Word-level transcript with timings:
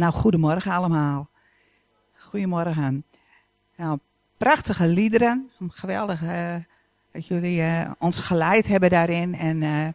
Nou, 0.00 0.12
goedemorgen 0.12 0.72
allemaal. 0.72 1.28
Goedemorgen. 2.16 3.04
Nou, 3.76 3.98
prachtige 4.36 4.86
liederen. 4.86 5.50
Geweldig 5.68 6.22
uh, 6.22 6.54
dat 7.12 7.26
jullie 7.26 7.58
uh, 7.58 7.90
ons 7.98 8.20
geleid 8.20 8.66
hebben 8.66 8.90
daarin. 8.90 9.34
En 9.34 9.62
uh, 9.62 9.88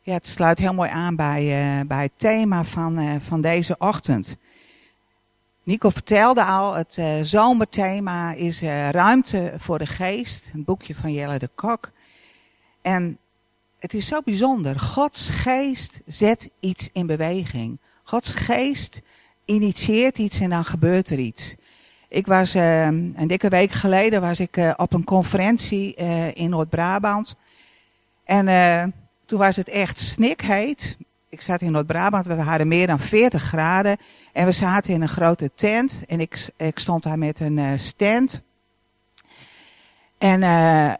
ja, 0.00 0.12
het 0.12 0.26
sluit 0.26 0.58
heel 0.58 0.74
mooi 0.74 0.90
aan 0.90 1.16
bij, 1.16 1.84
bij 1.86 2.02
het 2.02 2.18
thema 2.18 2.64
van, 2.64 3.20
van 3.20 3.40
deze 3.40 3.74
ochtend. 3.78 4.36
Nico 5.62 5.90
vertelde 5.90 6.44
al, 6.44 6.74
het 6.74 7.00
zomerthema 7.22 8.32
is 8.32 8.60
Ruimte 8.90 9.52
voor 9.56 9.78
de 9.78 9.86
Geest. 9.86 10.50
Een 10.54 10.64
boekje 10.64 10.94
van 10.94 11.12
Jelle 11.12 11.38
de 11.38 11.50
Kok. 11.54 11.90
En 12.82 13.18
het 13.78 13.94
is 13.94 14.06
zo 14.06 14.20
bijzonder. 14.24 14.80
Gods 14.80 15.30
geest 15.30 16.00
zet 16.06 16.50
iets 16.60 16.88
in 16.92 17.06
beweging. 17.06 17.80
Gods 18.02 18.32
geest 18.32 19.02
initieert 19.46 20.18
iets 20.18 20.40
en 20.40 20.50
dan 20.50 20.64
gebeurt 20.64 21.08
er 21.08 21.18
iets. 21.18 21.54
Ik 22.08 22.26
was 22.26 22.56
uh, 22.56 22.84
een 22.84 23.26
dikke 23.26 23.48
week 23.48 23.72
geleden 23.72 24.20
was 24.20 24.40
ik 24.40 24.56
uh, 24.56 24.72
op 24.76 24.92
een 24.92 25.04
conferentie 25.04 25.94
uh, 26.00 26.34
in 26.34 26.50
Noord-Brabant. 26.50 27.36
En 28.24 28.94
toen 29.24 29.38
was 29.38 29.56
het 29.56 29.68
echt 29.68 30.00
snikheet. 30.00 30.96
Ik 31.28 31.40
zat 31.40 31.60
in 31.60 31.70
Noord-Brabant, 31.70 32.26
we 32.26 32.34
hadden 32.34 32.68
meer 32.68 32.86
dan 32.86 32.98
40 32.98 33.42
graden. 33.42 33.96
En 34.32 34.44
we 34.44 34.52
zaten 34.52 34.92
in 34.92 35.02
een 35.02 35.08
grote 35.08 35.50
tent. 35.54 36.02
En 36.06 36.20
ik, 36.20 36.48
ik 36.56 36.78
stond 36.78 37.02
daar 37.02 37.18
met 37.18 37.40
een 37.40 37.80
stand. 37.80 38.40
En 40.18 40.40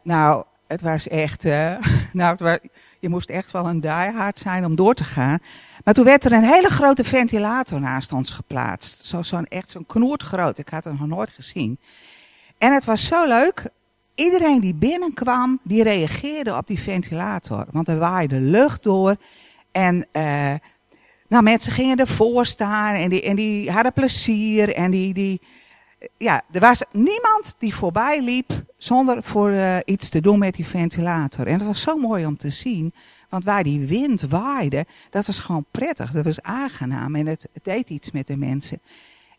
nou, 0.02 0.44
het 0.66 0.80
was 0.80 1.08
echt... 1.08 1.44
nou, 2.12 2.30
het 2.30 2.40
was, 2.40 2.58
je 2.98 3.08
moest 3.08 3.30
echt 3.30 3.50
wel 3.50 3.66
een 3.66 3.80
diehard 3.80 4.38
zijn 4.38 4.64
om 4.64 4.76
door 4.76 4.94
te 4.94 5.04
gaan. 5.04 5.38
Maar 5.86 5.94
toen 5.94 6.04
werd 6.04 6.24
er 6.24 6.32
een 6.32 6.44
hele 6.44 6.68
grote 6.68 7.04
ventilator 7.04 7.80
naast 7.80 8.12
ons 8.12 8.32
geplaatst. 8.32 9.06
Zo'n 9.06 9.24
zo 9.24 9.42
echt 9.48 9.70
zo'n 9.70 9.86
knoert 9.86 10.22
groot. 10.22 10.58
Ik 10.58 10.68
had 10.68 10.84
het 10.84 10.98
nog 10.98 11.08
nooit 11.08 11.30
gezien. 11.30 11.78
En 12.58 12.72
het 12.72 12.84
was 12.84 13.06
zo 13.06 13.26
leuk. 13.26 13.68
Iedereen 14.14 14.60
die 14.60 14.74
binnenkwam, 14.74 15.60
die 15.62 15.82
reageerde 15.82 16.56
op 16.56 16.66
die 16.66 16.78
ventilator. 16.78 17.66
Want 17.70 17.88
er 17.88 17.98
waaide 17.98 18.40
lucht 18.40 18.82
door. 18.82 19.16
En 19.72 20.06
uh, 20.12 20.54
nou, 21.28 21.42
mensen 21.42 21.72
gingen 21.72 21.96
ervoor 21.96 22.46
staan 22.46 22.94
en 22.94 23.08
die, 23.08 23.22
en 23.22 23.36
die 23.36 23.70
hadden 23.70 23.92
plezier. 23.92 24.74
En 24.74 24.90
die, 24.90 25.14
die, 25.14 25.40
ja, 26.16 26.42
er 26.52 26.60
was 26.60 26.82
niemand 26.92 27.54
die 27.58 27.74
voorbij 27.74 28.22
liep 28.22 28.64
zonder 28.76 29.22
voor 29.22 29.50
uh, 29.50 29.76
iets 29.84 30.08
te 30.08 30.20
doen 30.20 30.38
met 30.38 30.54
die 30.54 30.66
ventilator. 30.66 31.46
En 31.46 31.58
dat 31.58 31.66
was 31.66 31.80
zo 31.80 31.96
mooi 31.96 32.26
om 32.26 32.36
te 32.36 32.50
zien. 32.50 32.94
Want 33.28 33.44
waar 33.44 33.62
die 33.62 33.86
wind 33.86 34.20
waaide, 34.20 34.86
dat 35.10 35.26
was 35.26 35.38
gewoon 35.38 35.66
prettig. 35.70 36.10
Dat 36.10 36.24
was 36.24 36.42
aangenaam 36.42 37.14
en 37.14 37.26
het, 37.26 37.48
deed 37.62 37.90
iets 37.90 38.10
met 38.10 38.26
de 38.26 38.36
mensen. 38.36 38.80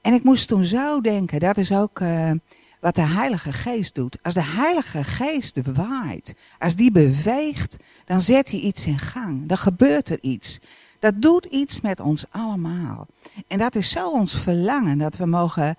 En 0.02 0.14
ik 0.14 0.24
moest 0.24 0.48
toen 0.48 0.64
zo 0.64 1.02
denken, 1.02 1.40
dat 1.40 1.58
is 1.58 1.72
ook 1.72 2.00
uh, 2.00 2.32
wat 2.80 2.96
de 2.96 3.02
Heilige 3.02 3.52
Geest 3.52 3.96
doet. 3.96 4.18
Als 4.22 4.34
de 4.34 4.44
Heilige 4.44 5.04
Geest 5.04 5.72
waait, 5.74 6.36
als 6.60 6.76
die 6.76 6.92
beweegt, 6.92 7.78
dan 8.06 8.22
zet 8.22 8.52
hij 8.52 8.60
iets 8.60 8.86
in 8.86 9.00
gang. 9.00 9.48
Dan 9.48 9.58
gebeurt 9.58 10.10
er 10.10 10.22
iets. 10.22 10.60
Dat 11.00 11.22
doet 11.22 11.46
iets 11.46 11.82
met 11.82 12.00
ons 12.00 12.26
allemaal. 12.30 13.08
En 13.48 13.58
dat 13.58 13.76
is 13.76 13.90
zo 13.90 14.10
ons 14.10 14.34
verlangen, 14.36 14.98
dat 14.98 15.18
we 15.18 15.26
mogen 15.26 15.78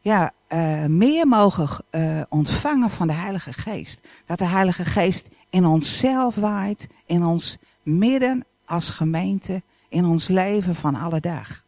ja, 0.00 0.32
uh, 0.48 0.84
meer 0.84 1.26
mogen 1.26 1.68
uh, 1.90 2.20
ontvangen 2.28 2.90
van 2.90 3.06
de 3.06 3.12
Heilige 3.12 3.52
Geest. 3.52 4.00
Dat 4.26 4.38
de 4.38 4.46
Heilige 4.46 4.84
Geest 4.84 5.28
in 5.50 5.66
onszelf 5.66 6.34
waait, 6.34 6.88
in 7.06 7.24
ons 7.24 7.58
midden 7.82 8.44
als 8.64 8.90
gemeente, 8.90 9.62
in 9.88 10.04
ons 10.04 10.28
leven 10.28 10.74
van 10.74 10.94
alle 10.94 11.20
dag. 11.20 11.64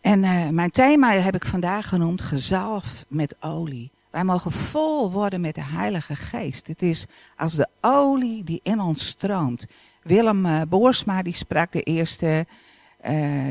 En 0.00 0.22
uh, 0.22 0.48
mijn 0.48 0.70
thema 0.70 1.12
heb 1.12 1.34
ik 1.34 1.44
vandaag 1.44 1.88
genoemd 1.88 2.22
gezalfd 2.22 3.06
met 3.08 3.36
olie. 3.40 3.90
Wij 4.10 4.24
mogen 4.24 4.52
vol 4.52 5.10
worden 5.10 5.40
met 5.40 5.54
de 5.54 5.62
Heilige 5.62 6.16
Geest. 6.16 6.66
Het 6.66 6.82
is 6.82 7.06
als 7.36 7.54
de 7.54 7.68
olie 7.80 8.44
die 8.44 8.60
in 8.62 8.80
ons 8.80 9.06
stroomt. 9.06 9.66
Willem 10.02 10.68
Boersma 10.68 11.22
die 11.22 11.34
sprak 11.34 11.72
de 11.72 11.82
eerste 11.82 12.46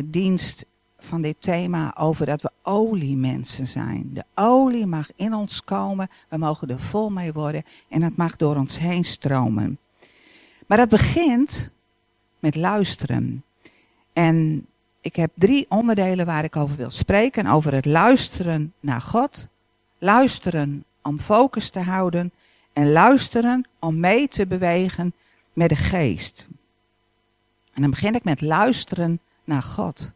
dienst 0.05 0.65
van 1.03 1.21
dit 1.21 1.35
thema 1.39 1.97
over 1.97 2.25
dat 2.25 2.41
we 2.41 2.51
oliemensen 2.61 3.67
zijn. 3.67 4.09
De 4.13 4.23
olie 4.35 4.85
mag 4.85 5.09
in 5.15 5.33
ons 5.33 5.63
komen, 5.63 6.09
we 6.29 6.37
mogen 6.37 6.69
er 6.69 6.79
vol 6.79 7.09
mee 7.09 7.33
worden 7.33 7.63
en 7.89 8.01
het 8.01 8.17
mag 8.17 8.35
door 8.35 8.55
ons 8.55 8.79
heen 8.79 9.03
stromen. 9.03 9.79
Maar 10.67 10.77
dat 10.77 10.89
begint 10.89 11.71
met 12.39 12.55
luisteren. 12.55 13.43
En 14.13 14.65
ik 15.01 15.15
heb 15.15 15.31
drie 15.33 15.65
onderdelen 15.69 16.25
waar 16.25 16.43
ik 16.43 16.55
over 16.55 16.75
wil 16.75 16.91
spreken. 16.91 17.45
Over 17.45 17.73
het 17.73 17.85
luisteren 17.85 18.73
naar 18.79 19.01
God, 19.01 19.47
luisteren 19.97 20.85
om 21.01 21.19
focus 21.19 21.69
te 21.69 21.79
houden 21.79 22.31
en 22.73 22.91
luisteren 22.91 23.67
om 23.79 23.99
mee 23.99 24.27
te 24.27 24.47
bewegen 24.47 25.13
met 25.53 25.69
de 25.69 25.75
geest. 25.75 26.47
En 27.73 27.81
dan 27.81 27.91
begin 27.91 28.15
ik 28.15 28.23
met 28.23 28.41
luisteren 28.41 29.19
naar 29.43 29.61
God. 29.61 30.13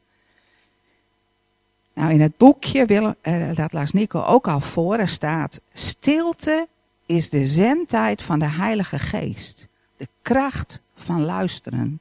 Nou, 1.96 2.14
in 2.14 2.22
het 2.22 2.38
boekje, 2.38 2.86
wil, 2.86 3.16
uh, 3.24 3.56
dat 3.56 3.74
las 3.74 3.92
Nico 3.92 4.22
ook 4.22 4.48
al 4.48 4.60
voor, 4.60 4.98
er 4.98 5.08
staat: 5.08 5.62
Stilte 5.74 6.68
is 7.06 7.30
de 7.30 7.46
zendtijd 7.46 8.22
van 8.22 8.40
de 8.40 8.50
Heilige 8.50 9.00
Geest. 9.00 9.68
De 9.98 10.08
kracht 10.22 10.82
van 10.96 11.26
luisteren. 11.26 12.00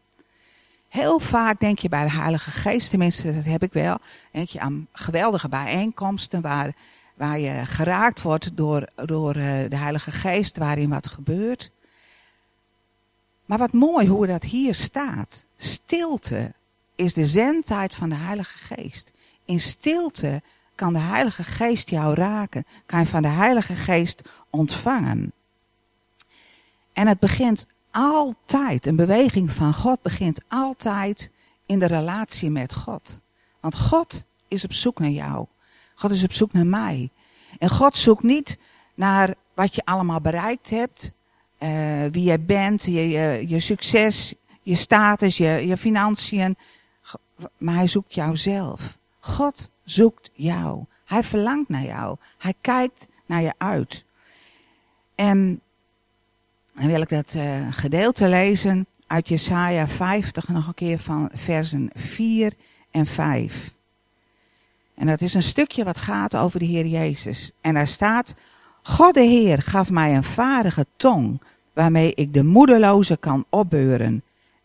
Heel 0.89 1.19
vaak 1.19 1.61
denk 1.61 1.79
je 1.79 1.89
bij 1.89 2.05
de 2.05 2.11
Heilige 2.11 2.51
Geest, 2.51 2.91
tenminste 2.91 3.35
dat 3.35 3.45
heb 3.45 3.63
ik 3.63 3.73
wel, 3.73 3.99
denk 4.31 4.49
je 4.49 4.61
aan 4.61 4.87
geweldige 4.93 5.49
bijeenkomsten 5.49 6.41
waar, 6.41 6.75
waar 7.15 7.39
je 7.39 7.67
geraakt 7.67 8.23
wordt 8.23 8.57
door, 8.57 8.89
door 8.95 9.37
uh, 9.37 9.45
de 9.69 9.77
Heilige 9.77 10.11
Geest, 10.11 10.57
waarin 10.57 10.89
wat 10.89 11.07
gebeurt. 11.07 11.71
Maar 13.45 13.59
wat 13.59 13.73
mooi 13.73 14.09
hoe 14.09 14.27
dat 14.27 14.45
hier 14.45 14.75
staat. 14.75 15.45
Stilte 15.57 16.53
is 16.95 17.15
de 17.15 17.27
zendtijd 17.27 17.95
van 17.95 18.09
de 18.09 18.15
Heilige 18.15 18.59
Geest. 18.59 19.13
In 19.45 19.61
stilte 19.61 20.43
kan 20.75 20.93
de 20.93 20.99
Heilige 20.99 21.45
Geest 21.45 21.91
jou 21.91 22.15
raken. 22.15 22.67
Kan 22.87 23.01
je 23.01 23.07
van 23.07 23.23
de 23.23 23.29
Heilige 23.29 23.75
Geest 23.75 24.23
ontvangen. 24.51 25.33
En 26.93 27.07
het 27.07 27.19
begint 27.19 27.67
altijd, 27.91 28.87
een 28.87 28.97
beweging 28.97 29.51
van 29.53 29.75
God 29.75 30.03
begint 30.03 30.41
altijd 30.49 31.31
in 31.67 31.79
de 31.79 31.87
relatie 31.87 32.51
met 32.51 32.75
God. 32.75 33.21
Want 33.61 33.77
God 33.77 34.25
is 34.49 34.65
op 34.65 34.73
zoek 34.73 34.99
naar 34.99 35.11
jou. 35.11 35.47
God 35.95 36.11
is 36.11 36.25
op 36.25 36.33
zoek 36.33 36.53
naar 36.53 36.67
mij. 36.67 37.11
En 37.59 37.71
God 37.71 37.97
zoekt 37.97 38.23
niet 38.23 38.59
naar 38.95 39.35
wat 39.55 39.75
je 39.75 39.85
allemaal 39.85 40.21
bereikt 40.21 40.71
hebt, 40.71 41.13
uh, 41.59 42.05
wie 42.11 42.23
jij 42.23 42.41
bent, 42.41 42.83
je, 42.83 43.49
je, 43.49 43.61
succes, 43.61 44.35
je 44.63 44.75
status, 44.75 45.37
je, 45.37 45.67
je 45.67 45.77
financiën. 45.77 46.57
Maar 47.59 47.75
hij 47.75 47.87
zoekt 47.87 48.15
jou 48.15 48.37
zelf. 48.37 48.99
God 49.25 49.71
zoekt 49.85 50.31
jou. 50.33 50.85
Hij 51.05 51.23
verlangt 51.23 51.69
naar 51.69 51.85
jou. 51.85 52.17
Hij 52.39 52.55
kijkt 52.61 53.07
naar 53.27 53.43
je 53.43 53.53
uit. 53.59 54.05
En 55.15 55.61
dan 56.75 56.87
wil 56.87 57.01
ik 57.01 57.09
dat 57.09 57.35
uh, 57.35 57.67
gedeelte 57.71 58.29
lezen 58.29 58.87
uit 59.07 59.29
Jesaja 59.29 59.89
50, 59.89 60.49
nog 60.49 60.67
een 60.67 60.75
keer 60.75 60.99
van 60.99 61.31
versen 61.33 61.91
4 61.95 62.53
en 62.91 63.07
5. 63.07 63.71
En 64.95 65.07
dat 65.07 65.21
is 65.21 65.35
een 65.35 65.43
stukje 65.43 65.85
wat 65.85 65.99
gaat 65.99 66.37
over 66.37 66.59
de 66.59 66.65
Heer 66.65 66.87
Jezus. 66.87 67.53
En 67.61 67.75
daar 67.75 67.87
staat, 67.87 68.35
God 68.83 69.15
de 69.15 69.21
Heer 69.21 69.63
gaf 69.63 69.91
mij 69.91 70.17
een 70.17 70.25
vaardige 70.25 70.87
tong, 70.97 71.41
waarmee 71.73 72.15
ik 72.15 72.35
de 72.35 72.45
moedeloze 72.45 73.17
kan 73.17 73.45
opbeuren. 73.49 74.23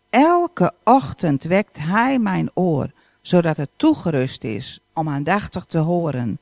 Elke 0.10 0.74
ochtend 0.84 1.44
wekt 1.44 1.78
Hij 1.80 2.20
mijn 2.20 2.50
oor, 2.54 2.92
zodat 3.22 3.58
het 3.58 3.70
toegerust 3.76 4.44
is 4.44 4.80
om 4.94 5.10
aandachtig 5.10 5.66
te 5.66 5.78
horen. 5.78 6.40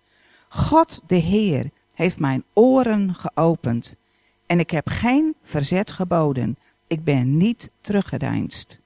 God 0.50 1.02
de 1.08 1.16
Heer 1.16 1.70
heeft 1.94 2.20
mijn 2.20 2.44
oren 2.54 3.16
geopend 3.16 3.96
en 4.46 4.60
ik 4.60 4.72
heb 4.72 4.90
geen 4.90 5.36
verzet 5.44 5.92
geboden. 5.92 6.58
Ik 6.88 7.04
ben 7.04 7.38
niet 7.38 7.70
teruggedeinst. 7.82 8.80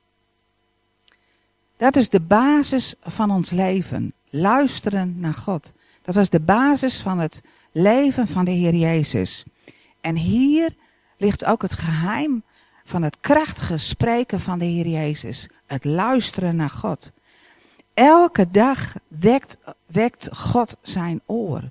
Dat 1.78 1.96
is 1.96 2.10
de 2.10 2.20
basis 2.20 2.96
van 3.02 3.32
ons 3.32 3.50
leven. 3.50 4.14
Luisteren 4.30 5.20
naar 5.20 5.34
God. 5.34 5.74
Dat 6.02 6.16
was 6.16 6.30
de 6.30 6.40
basis 6.40 7.00
van 7.02 7.20
het 7.20 7.42
leven 7.72 8.28
van 8.28 8.46
de 8.46 8.52
Heer 8.52 8.76
Jezus. 8.76 9.46
En 10.02 10.16
hier 10.16 10.76
ligt 11.18 11.46
ook 11.46 11.62
het 11.62 11.74
geheim 11.74 12.44
van 12.84 13.02
het 13.02 13.18
krachtige 13.20 13.78
spreken 13.78 14.40
van 14.40 14.60
de 14.60 14.66
Heer 14.66 14.88
Jezus. 14.88 15.50
Het 15.66 15.84
luisteren 15.84 16.56
naar 16.56 16.70
God. 16.70 17.12
Elke 18.02 18.52
dag 18.52 18.94
wekt, 19.08 19.58
wekt 19.86 20.30
God 20.32 20.78
zijn 20.82 21.22
oor. 21.26 21.62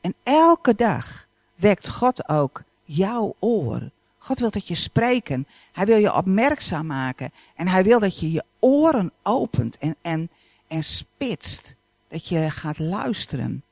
En 0.00 0.14
elke 0.22 0.74
dag 0.74 1.26
wekt 1.54 1.88
God 1.88 2.28
ook 2.28 2.62
jouw 2.84 3.34
oor. 3.38 3.90
God 4.18 4.38
wil 4.38 4.50
dat 4.50 4.68
je 4.68 4.74
spreken. 4.74 5.46
Hij 5.72 5.86
wil 5.86 5.96
je 5.96 6.14
opmerkzaam 6.14 6.86
maken. 6.86 7.32
En 7.54 7.68
hij 7.68 7.84
wil 7.84 7.98
dat 7.98 8.20
je 8.20 8.32
je 8.32 8.44
oren 8.58 9.12
opent 9.22 9.78
en, 9.78 9.96
en, 10.02 10.30
en 10.66 10.82
spitst. 10.82 11.76
Dat 12.08 12.28
je 12.28 12.50
gaat 12.50 12.78
luisteren. 12.78 13.62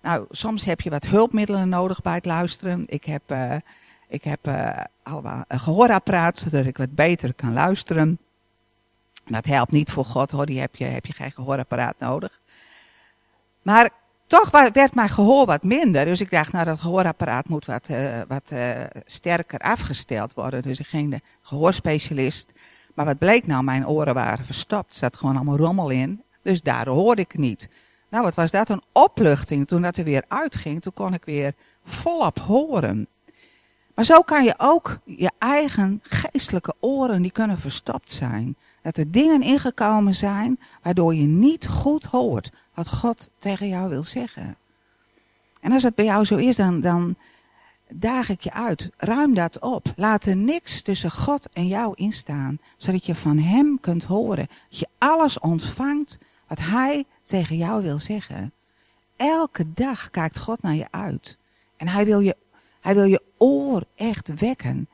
Nou, 0.00 0.26
soms 0.30 0.64
heb 0.64 0.80
je 0.80 0.90
wat 0.90 1.04
hulpmiddelen 1.04 1.68
nodig 1.68 2.02
bij 2.02 2.14
het 2.14 2.24
luisteren. 2.24 2.84
Ik 2.86 3.04
heb, 3.04 3.22
uh, 3.32 3.54
ik 4.08 4.24
heb 4.24 4.48
uh, 4.48 4.80
allemaal 5.02 5.44
een 5.48 5.60
gehoorapparaat, 5.60 6.38
zodat 6.38 6.66
ik 6.66 6.76
wat 6.76 6.94
beter 6.94 7.34
kan 7.34 7.52
luisteren. 7.52 8.18
Dat 9.26 9.46
helpt 9.46 9.72
niet 9.72 9.90
voor 9.90 10.04
God 10.04 10.30
hoor, 10.30 10.46
die 10.46 10.60
heb 10.60 10.76
je, 10.76 10.84
heb 10.84 11.06
je 11.06 11.12
geen 11.12 11.32
gehoorapparaat 11.32 11.98
nodig. 11.98 12.40
Maar 13.62 13.90
toch 14.26 14.50
werd 14.50 14.94
mijn 14.94 15.08
gehoor 15.08 15.46
wat 15.46 15.62
minder. 15.62 16.04
Dus 16.04 16.20
ik 16.20 16.30
dacht, 16.30 16.52
nou 16.52 16.64
dat 16.64 16.80
gehoorapparaat 16.80 17.48
moet 17.48 17.64
wat, 17.64 17.88
uh, 17.90 18.20
wat 18.28 18.52
sterker 19.06 19.58
afgesteld 19.58 20.34
worden. 20.34 20.62
Dus 20.62 20.78
ik 20.78 20.86
ging 20.86 21.10
de 21.10 21.20
gehoorspecialist. 21.42 22.52
Maar 22.94 23.04
wat 23.04 23.18
bleek 23.18 23.46
nou, 23.46 23.64
mijn 23.64 23.86
oren 23.86 24.14
waren 24.14 24.44
verstopt. 24.44 24.90
Er 24.90 24.98
zat 24.98 25.16
gewoon 25.16 25.36
allemaal 25.36 25.56
rommel 25.56 25.90
in. 25.90 26.22
Dus 26.42 26.62
daar 26.62 26.88
hoorde 26.88 27.22
ik 27.22 27.38
niet. 27.38 27.68
Nou, 28.08 28.24
wat 28.24 28.34
was 28.34 28.50
dat 28.50 28.68
een 28.68 28.82
opluchting 28.92 29.66
toen 29.66 29.82
dat 29.82 29.96
er 29.96 30.04
weer 30.04 30.24
uitging. 30.28 30.82
Toen 30.82 30.92
kon 30.92 31.14
ik 31.14 31.24
weer 31.24 31.54
volop 31.84 32.38
horen. 32.38 33.06
Maar 33.94 34.04
zo 34.04 34.20
kan 34.20 34.44
je 34.44 34.54
ook 34.56 34.98
je 35.04 35.30
eigen 35.38 36.00
geestelijke 36.02 36.74
oren, 36.80 37.22
die 37.22 37.30
kunnen 37.30 37.58
verstopt 37.58 38.12
zijn. 38.12 38.56
Dat 38.84 38.96
er 38.96 39.10
dingen 39.10 39.42
ingekomen 39.42 40.14
zijn 40.14 40.60
waardoor 40.82 41.14
je 41.14 41.26
niet 41.26 41.66
goed 41.66 42.04
hoort 42.04 42.52
wat 42.74 42.88
God 42.88 43.30
tegen 43.38 43.68
jou 43.68 43.88
wil 43.88 44.04
zeggen. 44.04 44.56
En 45.60 45.72
als 45.72 45.82
het 45.82 45.94
bij 45.94 46.04
jou 46.04 46.24
zo 46.24 46.36
is, 46.36 46.56
dan, 46.56 46.80
dan 46.80 47.16
daag 47.88 48.28
ik 48.28 48.40
je 48.40 48.52
uit. 48.52 48.90
Ruim 48.96 49.34
dat 49.34 49.58
op. 49.58 49.92
Laat 49.96 50.26
er 50.26 50.36
niks 50.36 50.82
tussen 50.82 51.10
God 51.10 51.48
en 51.52 51.66
jou 51.66 51.92
instaan. 51.94 52.58
Zodat 52.76 53.06
je 53.06 53.14
van 53.14 53.38
Hem 53.38 53.80
kunt 53.80 54.04
horen. 54.04 54.48
Dat 54.68 54.78
je 54.78 54.88
alles 54.98 55.38
ontvangt 55.38 56.18
wat 56.48 56.58
Hij 56.58 57.04
tegen 57.22 57.56
jou 57.56 57.82
wil 57.82 57.98
zeggen. 57.98 58.52
Elke 59.16 59.72
dag 59.72 60.10
kijkt 60.10 60.38
God 60.38 60.62
naar 60.62 60.74
je 60.74 60.86
uit. 60.90 61.38
En 61.76 61.88
Hij 61.88 62.04
wil 62.04 62.20
je, 62.20 62.36
hij 62.80 62.94
wil 62.94 63.04
je 63.04 63.22
oor 63.38 63.84
echt 63.94 64.40
wekken. 64.40 64.88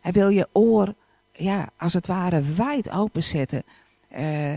Hij 0.00 0.12
wil 0.12 0.28
je 0.28 0.48
oor, 0.52 0.94
ja, 1.38 1.68
als 1.76 1.92
het 1.92 2.06
ware 2.06 2.40
wijd 2.40 2.90
openzetten. 2.90 3.62
Uh, 4.18 4.54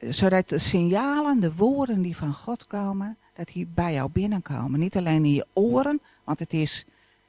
zodat 0.00 0.48
de 0.48 0.58
signalen, 0.58 1.40
de 1.40 1.54
woorden 1.54 2.02
die 2.02 2.16
van 2.16 2.34
God 2.34 2.66
komen, 2.66 3.16
dat 3.34 3.48
die 3.48 3.66
bij 3.74 3.92
jou 3.92 4.10
binnenkomen. 4.10 4.80
Niet 4.80 4.96
alleen 4.96 5.24
in 5.24 5.32
je 5.32 5.46
oren, 5.52 6.00
want 6.24 6.38
het 6.38 6.52
is 6.52 6.86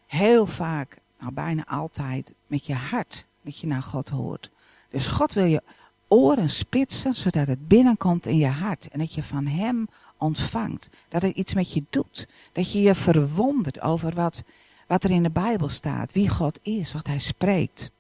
heel 0.08 0.46
vaak, 0.46 0.98
nou 1.20 1.34
bijna 1.34 1.66
altijd, 1.66 2.34
met 2.48 2.66
je 2.66 2.74
hart 2.74 3.28
dat 3.42 3.58
je 3.58 3.68
naar 3.68 3.82
God 3.82 4.10
hoort. 4.10 4.52
Dus 4.90 5.08
God 5.08 5.34
wil 5.34 5.46
je 5.46 5.64
oren 6.08 6.50
spitsen, 6.50 7.16
zodat 7.16 7.48
het 7.48 7.68
binnenkomt 7.68 8.26
in 8.26 8.38
je 8.38 8.48
hart. 8.48 8.88
En 8.88 9.00
dat 9.00 9.14
je 9.14 9.24
van 9.24 9.46
Hem 9.46 9.88
ontvangt. 10.18 10.90
Dat 11.10 11.22
het 11.22 11.36
iets 11.36 11.54
met 11.54 11.74
je 11.74 11.84
doet. 11.90 12.28
Dat 12.52 12.72
je 12.72 12.82
je 12.82 12.96
verwondert 12.96 13.82
over 13.82 14.14
wat, 14.14 14.44
wat 14.88 15.04
er 15.04 15.12
in 15.12 15.24
de 15.24 15.32
Bijbel 15.32 15.70
staat. 15.70 16.14
Wie 16.14 16.30
God 16.30 16.60
is, 16.62 16.94
wat 16.94 17.08
Hij 17.08 17.20
spreekt. 17.20 17.92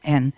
En 0.00 0.34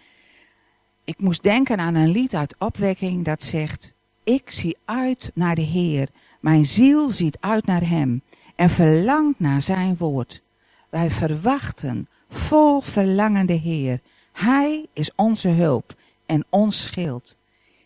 ik 1.05 1.19
moest 1.21 1.43
denken 1.43 1.79
aan 1.79 1.95
een 1.95 2.11
lied 2.11 2.35
uit 2.35 2.55
opwekking 2.59 3.25
dat 3.25 3.43
zegt... 3.43 3.95
Ik 4.25 4.51
zie 4.51 4.77
uit 4.85 5.31
naar 5.35 5.55
de 5.55 5.63
Heer. 5.63 6.09
Mijn 6.41 6.67
ziel 6.67 7.09
ziet 7.09 7.37
uit 7.41 7.67
naar 7.67 7.89
Hem. 7.89 8.23
En 8.57 8.71
verlangt 8.71 9.41
naar 9.41 9.63
Zijn 9.63 9.97
woord. 9.97 10.43
Wij 10.89 11.11
verwachten 11.11 12.09
vol 12.29 12.81
verlangen 12.81 13.47
de 13.47 13.53
Heer. 13.53 14.01
Hij 14.33 14.87
is 14.93 15.11
onze 15.17 15.49
hulp 15.49 15.95
en 16.27 16.45
ons 16.49 16.83
schild. 16.83 17.39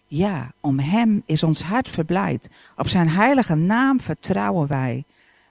Ja, 0.07 0.53
om 0.61 0.79
Hem 0.79 1.23
is 1.27 1.43
ons 1.43 1.63
hart 1.63 1.89
verblijd. 1.89 2.51
Op 2.77 2.89
Zijn 2.89 3.09
heilige 3.09 3.55
naam 3.55 4.01
vertrouwen 4.01 4.69
wij. 4.69 5.05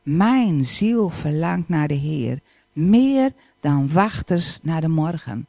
Mijn 0.04 0.66
ziel 0.66 1.10
verlangt 1.10 1.70
naar 1.70 1.88
de 1.88 1.94
Heer, 1.94 2.40
meer 2.74 3.34
dan 3.60 3.92
wachters 3.92 4.60
naar 4.64 4.82
de 4.82 4.88
morgen. 4.88 5.48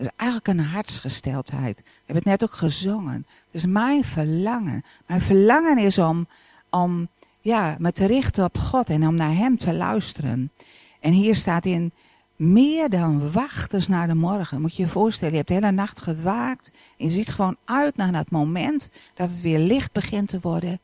Dat 0.00 0.08
is 0.08 0.16
eigenlijk 0.16 0.48
een 0.48 0.66
hartsgesteldheid. 0.66 1.76
We 1.78 1.90
hebben 1.96 2.16
het 2.16 2.24
net 2.24 2.42
ook 2.42 2.54
gezongen. 2.54 3.26
Dus 3.50 3.66
mijn 3.66 4.04
verlangen. 4.04 4.84
Mijn 5.06 5.20
verlangen 5.20 5.78
is 5.78 5.98
om, 5.98 6.26
om 6.70 7.08
ja, 7.40 7.76
me 7.78 7.92
te 7.92 8.06
richten 8.06 8.44
op 8.44 8.58
God 8.58 8.90
en 8.90 9.06
om 9.06 9.14
naar 9.14 9.34
Hem 9.34 9.56
te 9.56 9.74
luisteren. 9.74 10.52
En 11.00 11.12
hier 11.12 11.36
staat 11.36 11.64
in, 11.64 11.92
meer 12.36 12.90
dan 12.90 13.32
wachters 13.32 13.88
naar 13.88 14.06
de 14.06 14.14
morgen. 14.14 14.60
Moet 14.60 14.76
je 14.76 14.82
je 14.82 14.88
voorstellen, 14.88 15.30
je 15.30 15.36
hebt 15.36 15.48
de 15.48 15.54
hele 15.54 15.70
nacht 15.70 16.00
gewaakt. 16.00 16.72
En 16.98 17.04
je 17.04 17.10
ziet 17.10 17.28
gewoon 17.28 17.56
uit 17.64 17.96
naar 17.96 18.12
dat 18.12 18.30
moment 18.30 18.90
dat 19.14 19.28
het 19.28 19.40
weer 19.40 19.58
licht 19.58 19.92
begint 19.92 20.28
te 20.28 20.40
worden. 20.40 20.80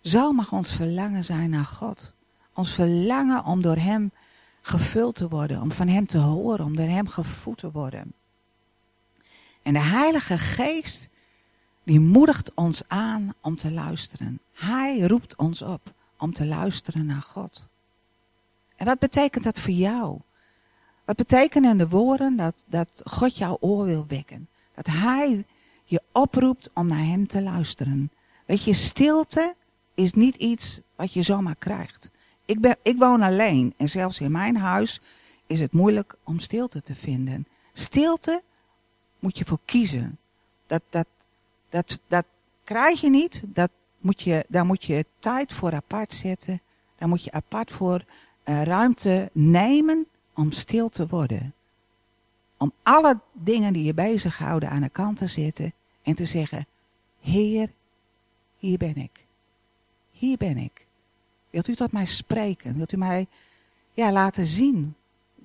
Zo 0.00 0.32
mag 0.32 0.52
ons 0.52 0.72
verlangen 0.72 1.24
zijn 1.24 1.50
naar 1.50 1.64
God. 1.64 2.14
Ons 2.52 2.74
verlangen 2.74 3.44
om 3.44 3.62
door 3.62 3.76
Hem 3.76 4.12
gevuld 4.66 5.14
te 5.14 5.28
worden. 5.28 5.60
Om 5.60 5.72
van 5.72 5.88
Hem 5.88 6.06
te 6.06 6.18
horen. 6.18 6.64
Om 6.64 6.76
door 6.76 6.86
Hem 6.86 7.08
gevoed 7.08 7.58
te 7.58 7.70
worden. 7.70 8.12
En 9.62 9.72
de 9.72 9.80
Heilige 9.80 10.38
Geest, 10.38 11.08
die 11.82 12.00
moedigt 12.00 12.54
ons 12.54 12.82
aan 12.86 13.34
om 13.40 13.56
te 13.56 13.72
luisteren. 13.72 14.40
Hij 14.52 15.00
roept 15.00 15.36
ons 15.36 15.62
op 15.62 15.92
om 16.18 16.32
te 16.32 16.46
luisteren 16.46 17.06
naar 17.06 17.22
God. 17.22 17.68
En 18.76 18.86
wat 18.86 18.98
betekent 18.98 19.44
dat 19.44 19.60
voor 19.60 19.72
jou? 19.72 20.20
Wat 21.04 21.16
betekenen 21.16 21.78
de 21.78 21.88
woorden 21.88 22.36
dat, 22.36 22.64
dat 22.68 23.00
God 23.04 23.38
jouw 23.38 23.56
oor 23.60 23.84
wil 23.84 24.06
wekken? 24.06 24.48
Dat 24.74 24.86
Hij 24.86 25.44
je 25.84 26.02
oproept 26.12 26.70
om 26.74 26.86
naar 26.86 27.04
Hem 27.04 27.26
te 27.26 27.42
luisteren. 27.42 28.10
Weet 28.46 28.64
je, 28.64 28.72
stilte 28.72 29.54
is 29.94 30.12
niet 30.12 30.36
iets 30.36 30.80
wat 30.96 31.12
je 31.12 31.22
zomaar 31.22 31.56
krijgt. 31.56 32.10
Ik, 32.44 32.60
ben, 32.60 32.76
ik 32.82 32.98
woon 32.98 33.22
alleen 33.22 33.74
en 33.76 33.88
zelfs 33.88 34.20
in 34.20 34.32
mijn 34.32 34.56
huis 34.56 35.00
is 35.46 35.60
het 35.60 35.72
moeilijk 35.72 36.14
om 36.24 36.38
stilte 36.38 36.82
te 36.82 36.94
vinden. 36.94 37.46
Stilte 37.72 38.42
moet 39.18 39.38
je 39.38 39.44
voor 39.44 39.60
kiezen. 39.64 40.18
Dat, 40.66 40.82
dat, 40.88 41.06
dat, 41.68 42.00
dat 42.08 42.24
krijg 42.64 43.00
je 43.00 43.10
niet. 43.10 43.42
Dat 43.46 43.70
moet 43.98 44.22
je, 44.22 44.44
daar 44.48 44.66
moet 44.66 44.84
je 44.84 45.06
tijd 45.18 45.52
voor 45.52 45.72
apart 45.72 46.12
zetten. 46.12 46.60
Daar 46.98 47.08
moet 47.08 47.24
je 47.24 47.32
apart 47.32 47.70
voor 47.70 48.04
uh, 48.44 48.62
ruimte 48.62 49.30
nemen 49.32 50.06
om 50.34 50.52
stil 50.52 50.88
te 50.88 51.06
worden. 51.06 51.54
Om 52.56 52.72
alle 52.82 53.20
dingen 53.32 53.72
die 53.72 53.84
je 53.84 53.94
bezighouden 53.94 54.70
aan 54.70 54.82
de 54.82 54.88
kant 54.88 55.16
te 55.16 55.26
zetten 55.26 55.72
en 56.02 56.14
te 56.14 56.24
zeggen, 56.24 56.66
Heer, 57.20 57.72
hier 58.58 58.78
ben 58.78 58.96
ik. 58.96 59.26
Hier 60.10 60.36
ben 60.36 60.56
ik. 60.56 60.83
Wilt 61.54 61.68
u 61.68 61.74
tot 61.74 61.92
mij 61.92 62.04
spreken? 62.04 62.76
Wilt 62.76 62.92
u 62.92 62.96
mij 62.96 63.26
ja, 63.92 64.12
laten 64.12 64.46
zien 64.46 64.94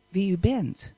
wie 0.08 0.32
u 0.32 0.38
bent? 0.38 0.94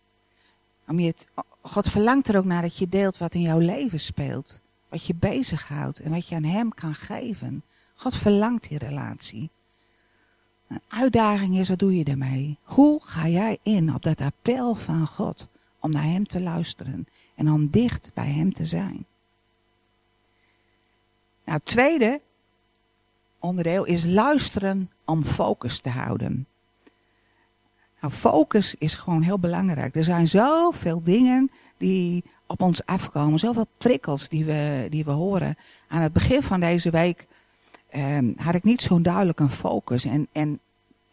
Om 0.88 1.00
je 1.00 1.13
God 1.62 1.89
verlangt 1.89 2.27
er 2.27 2.38
ook 2.38 2.46
naar 2.46 2.62
dat 2.62 2.77
je 2.77 2.89
deelt 2.89 3.18
wat 3.18 3.34
in 3.34 3.41
jouw 3.41 3.60
leven 3.60 4.00
speelt. 4.00 4.60
Wat 4.89 5.06
je 5.06 5.15
bezighoudt 5.15 6.00
en 6.00 6.12
wat 6.12 6.27
je 6.27 6.36
aan 6.36 6.44
hem 6.44 6.74
kan 6.74 6.94
geven. 6.94 7.63
God 7.96 8.15
verlangt 8.15 8.70
die 8.70 8.77
relatie. 8.77 9.50
Een 10.68 10.82
uitdaging 10.88 11.58
is, 11.58 11.70
wat 11.70 11.80
doe 11.80 11.98
je 11.98 12.03
ermee? 12.03 12.58
Hoe 12.63 13.00
ga 13.03 13.27
jij 13.27 13.60
in 13.63 13.94
op 13.96 14.03
dat 14.03 14.22
appel 14.22 14.75
van 14.75 15.08
God 15.08 15.50
om 15.80 15.91
naar 15.91 16.03
Hem 16.03 16.27
te 16.27 16.41
luisteren 16.41 17.08
en 17.36 17.51
om 17.51 17.70
dicht 17.70 18.12
bij 18.13 18.30
Hem 18.30 18.53
te 18.53 18.65
zijn? 18.65 19.06
Nou, 21.44 21.58
het 21.58 21.65
tweede 21.65 22.22
onderdeel 23.41 23.84
is 23.84 24.06
luisteren 24.06 24.91
om 25.12 25.24
focus 25.24 25.80
te 25.80 25.89
houden. 25.89 26.46
Nou, 28.01 28.13
focus 28.13 28.75
is 28.75 28.96
gewoon 28.96 29.22
heel 29.22 29.39
belangrijk. 29.39 29.96
Er 29.96 30.03
zijn 30.03 30.27
zoveel 30.27 31.03
dingen 31.03 31.51
die 31.77 32.24
op 32.46 32.62
ons 32.62 32.86
afkomen, 32.86 33.39
zoveel 33.39 33.68
prikkels 33.77 34.30
die 34.30 34.46
we, 34.46 34.88
die 34.89 35.03
we 35.03 35.12
horen. 35.12 35.56
Aan 35.88 36.01
het 36.01 36.13
begin 36.13 36.41
van 36.41 36.60
deze 36.60 36.89
week 36.89 37.27
um, 37.96 38.34
had 38.38 38.56
ik 38.56 38.63
niet 38.63 38.82
zo'n 38.82 39.03
duidelijk 39.03 39.39
een 39.39 39.50
focus. 39.50 40.06
En, 40.06 40.27
en 40.32 40.60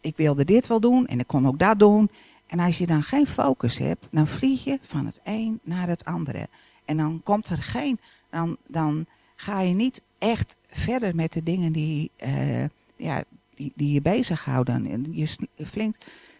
ik 0.01 0.17
wilde 0.17 0.45
dit 0.45 0.67
wel 0.67 0.79
doen 0.79 1.07
en 1.07 1.19
ik 1.19 1.27
kon 1.27 1.47
ook 1.47 1.59
dat 1.59 1.79
doen. 1.79 2.09
En 2.47 2.59
als 2.59 2.77
je 2.77 2.85
dan 2.87 3.03
geen 3.03 3.27
focus 3.27 3.77
hebt, 3.77 4.07
dan 4.11 4.27
vlieg 4.27 4.63
je 4.63 4.79
van 4.81 5.05
het 5.05 5.19
een 5.23 5.59
naar 5.63 5.87
het 5.87 6.05
andere. 6.05 6.47
En 6.85 6.97
dan 6.97 7.21
komt 7.23 7.49
er 7.49 7.57
geen, 7.57 7.99
dan, 8.29 8.57
dan 8.67 9.05
ga 9.35 9.61
je 9.61 9.73
niet 9.73 10.01
echt 10.17 10.57
verder 10.69 11.15
met 11.15 11.33
de 11.33 11.43
dingen 11.43 11.71
die, 11.71 12.11
uh, 12.23 12.63
ja, 12.95 13.23
die, 13.59 13.71
die 13.75 13.93
je 13.93 14.01
bezighouden. 14.01 15.07
Je 15.11 15.27
flink, 15.65 15.95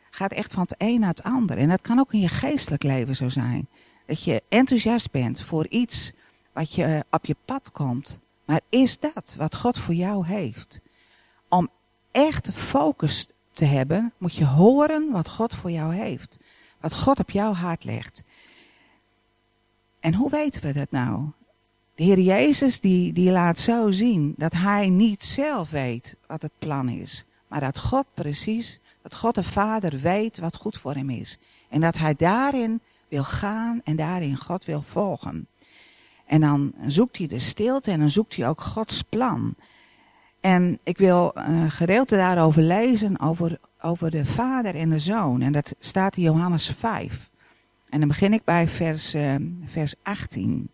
gaat 0.10 0.32
echt 0.32 0.54
van 0.54 0.62
het 0.62 0.76
een 0.78 1.00
naar 1.00 1.10
het 1.10 1.24
ander. 1.24 1.58
En 1.58 1.70
dat 1.70 1.82
kan 1.82 2.00
ook 2.00 2.14
in 2.14 2.20
je 2.20 2.28
geestelijk 2.28 2.84
leven 2.84 3.16
zo 3.16 3.30
zijn. 3.30 3.68
Dat 4.06 4.24
je 4.24 4.44
enthousiast 4.50 5.12
bent 5.12 5.42
voor 5.42 5.68
iets 5.68 6.14
wat 6.54 6.74
je 6.74 6.86
uh, 6.86 7.00
op 7.10 7.26
je 7.26 7.36
pad 7.46 7.72
komt. 7.72 8.20
Maar 8.46 8.62
is 8.70 9.00
dat 9.00 9.36
wat 9.38 9.56
God 9.56 9.80
voor 9.80 9.94
jou 9.94 10.26
heeft? 10.26 10.80
Om 11.50 11.70
echt 12.12 12.50
focus 12.54 13.28
te 13.52 13.66
hebben, 13.66 14.14
moet 14.18 14.36
je 14.36 14.46
horen 14.46 15.12
wat 15.12 15.30
God 15.30 15.56
voor 15.56 15.72
jou 15.72 15.96
heeft. 15.96 16.40
Wat 16.80 16.94
God 16.94 17.20
op 17.20 17.32
jouw 17.32 17.54
hart 17.54 17.84
legt. 17.84 18.24
En 20.00 20.14
hoe 20.14 20.30
weten 20.30 20.62
we 20.62 20.74
dat 20.74 20.92
nou? 20.92 21.30
De 22.00 22.06
Heer 22.06 22.20
Jezus 22.20 22.80
die, 22.80 23.14
die 23.14 23.32
laat 23.32 23.60
zo 23.60 23.92
zien 23.92 24.34
dat 24.38 24.54
hij 24.54 24.90
niet 24.90 25.24
zelf 25.24 25.70
weet 25.70 26.16
wat 26.28 26.42
het 26.42 26.52
plan 26.60 26.90
is. 26.90 27.26
Maar 27.48 27.60
dat 27.60 27.80
God 27.80 28.06
precies, 28.14 28.80
dat 29.02 29.16
God 29.16 29.36
de 29.36 29.44
Vader 29.44 30.00
weet 30.00 30.38
wat 30.38 30.56
goed 30.56 30.78
voor 30.78 30.94
hem 30.94 31.10
is. 31.10 31.38
En 31.70 31.82
dat 31.82 31.98
hij 31.98 32.16
daarin 32.16 32.82
wil 33.08 33.24
gaan 33.24 33.82
en 33.84 33.96
daarin 33.96 34.38
God 34.38 34.66
wil 34.66 34.84
volgen. 34.88 35.48
En 36.26 36.42
dan 36.42 36.74
zoekt 36.86 37.18
hij 37.18 37.28
de 37.28 37.40
stilte 37.40 37.92
en 37.92 38.00
dan 38.00 38.10
zoekt 38.10 38.36
hij 38.36 38.48
ook 38.48 38.62
Gods 38.62 39.02
plan. 39.02 39.56
En 40.40 40.80
ik 40.84 40.98
wil 40.98 41.32
een 41.34 41.72
gedeelte 41.72 42.16
daarover 42.16 42.62
lezen, 42.62 43.20
over, 43.20 43.60
over 43.82 44.12
de 44.12 44.26
vader 44.26 44.76
en 44.76 44.90
de 44.90 45.00
zoon. 45.00 45.42
En 45.42 45.52
dat 45.52 45.76
staat 45.80 46.16
in 46.16 46.24
Johannes 46.24 46.68
5. 46.68 47.30
En 47.90 48.00
dan 48.00 48.08
begin 48.08 48.34
ik 48.34 48.44
bij 48.44 48.68
vers, 48.68 49.16
uh, 49.16 49.36
vers 49.66 49.96
18. 50.04 50.70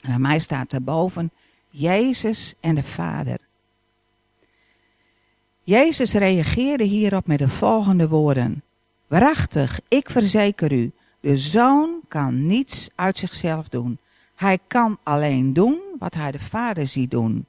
En 0.00 0.08
bij 0.08 0.18
mij 0.18 0.38
staat 0.38 0.70
daarboven 0.70 1.30
Jezus 1.70 2.54
en 2.60 2.74
de 2.74 2.82
Vader. 2.82 3.38
Jezus 5.62 6.12
reageerde 6.12 6.84
hierop 6.84 7.26
met 7.26 7.38
de 7.38 7.48
volgende 7.48 8.08
woorden. 8.08 8.62
Waarachtig, 9.06 9.80
ik 9.88 10.10
verzeker 10.10 10.72
u, 10.72 10.92
de 11.20 11.36
zoon 11.36 12.00
kan 12.08 12.46
niets 12.46 12.88
uit 12.94 13.18
zichzelf 13.18 13.68
doen. 13.68 13.98
Hij 14.34 14.58
kan 14.66 14.98
alleen 15.02 15.52
doen 15.52 15.80
wat 15.98 16.14
hij 16.14 16.30
de 16.30 16.38
vader 16.38 16.86
ziet 16.86 17.10
doen. 17.10 17.46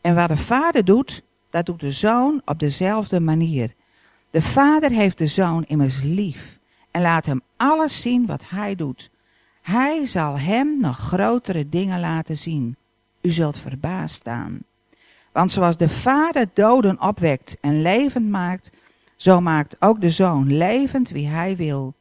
En 0.00 0.14
wat 0.14 0.28
de 0.28 0.36
vader 0.36 0.84
doet, 0.84 1.22
dat 1.50 1.66
doet 1.66 1.80
de 1.80 1.92
zoon 1.92 2.42
op 2.44 2.58
dezelfde 2.58 3.20
manier. 3.20 3.74
De 4.30 4.42
vader 4.42 4.90
heeft 4.90 5.18
de 5.18 5.26
zoon 5.26 5.64
immers 5.64 6.02
lief 6.02 6.58
en 6.90 7.02
laat 7.02 7.26
hem 7.26 7.42
alles 7.56 8.00
zien 8.00 8.26
wat 8.26 8.42
hij 8.48 8.74
doet. 8.74 9.10
Hij 9.62 10.06
zal 10.06 10.38
hem 10.38 10.80
nog 10.80 10.98
grotere 10.98 11.68
dingen 11.68 12.00
laten 12.00 12.36
zien. 12.36 12.76
U 13.20 13.30
zult 13.30 13.58
verbaasd 13.58 14.14
staan. 14.14 14.58
Want 15.32 15.52
zoals 15.52 15.76
de 15.76 15.88
vader 15.88 16.48
doden 16.52 17.00
opwekt 17.00 17.56
en 17.60 17.82
levend 17.82 18.28
maakt, 18.28 18.72
zo 19.16 19.40
maakt 19.40 19.76
ook 19.78 20.00
de 20.00 20.10
zoon 20.10 20.56
levend 20.56 21.10
wie 21.10 21.26
hij 21.26 21.56
wil. 21.56 21.94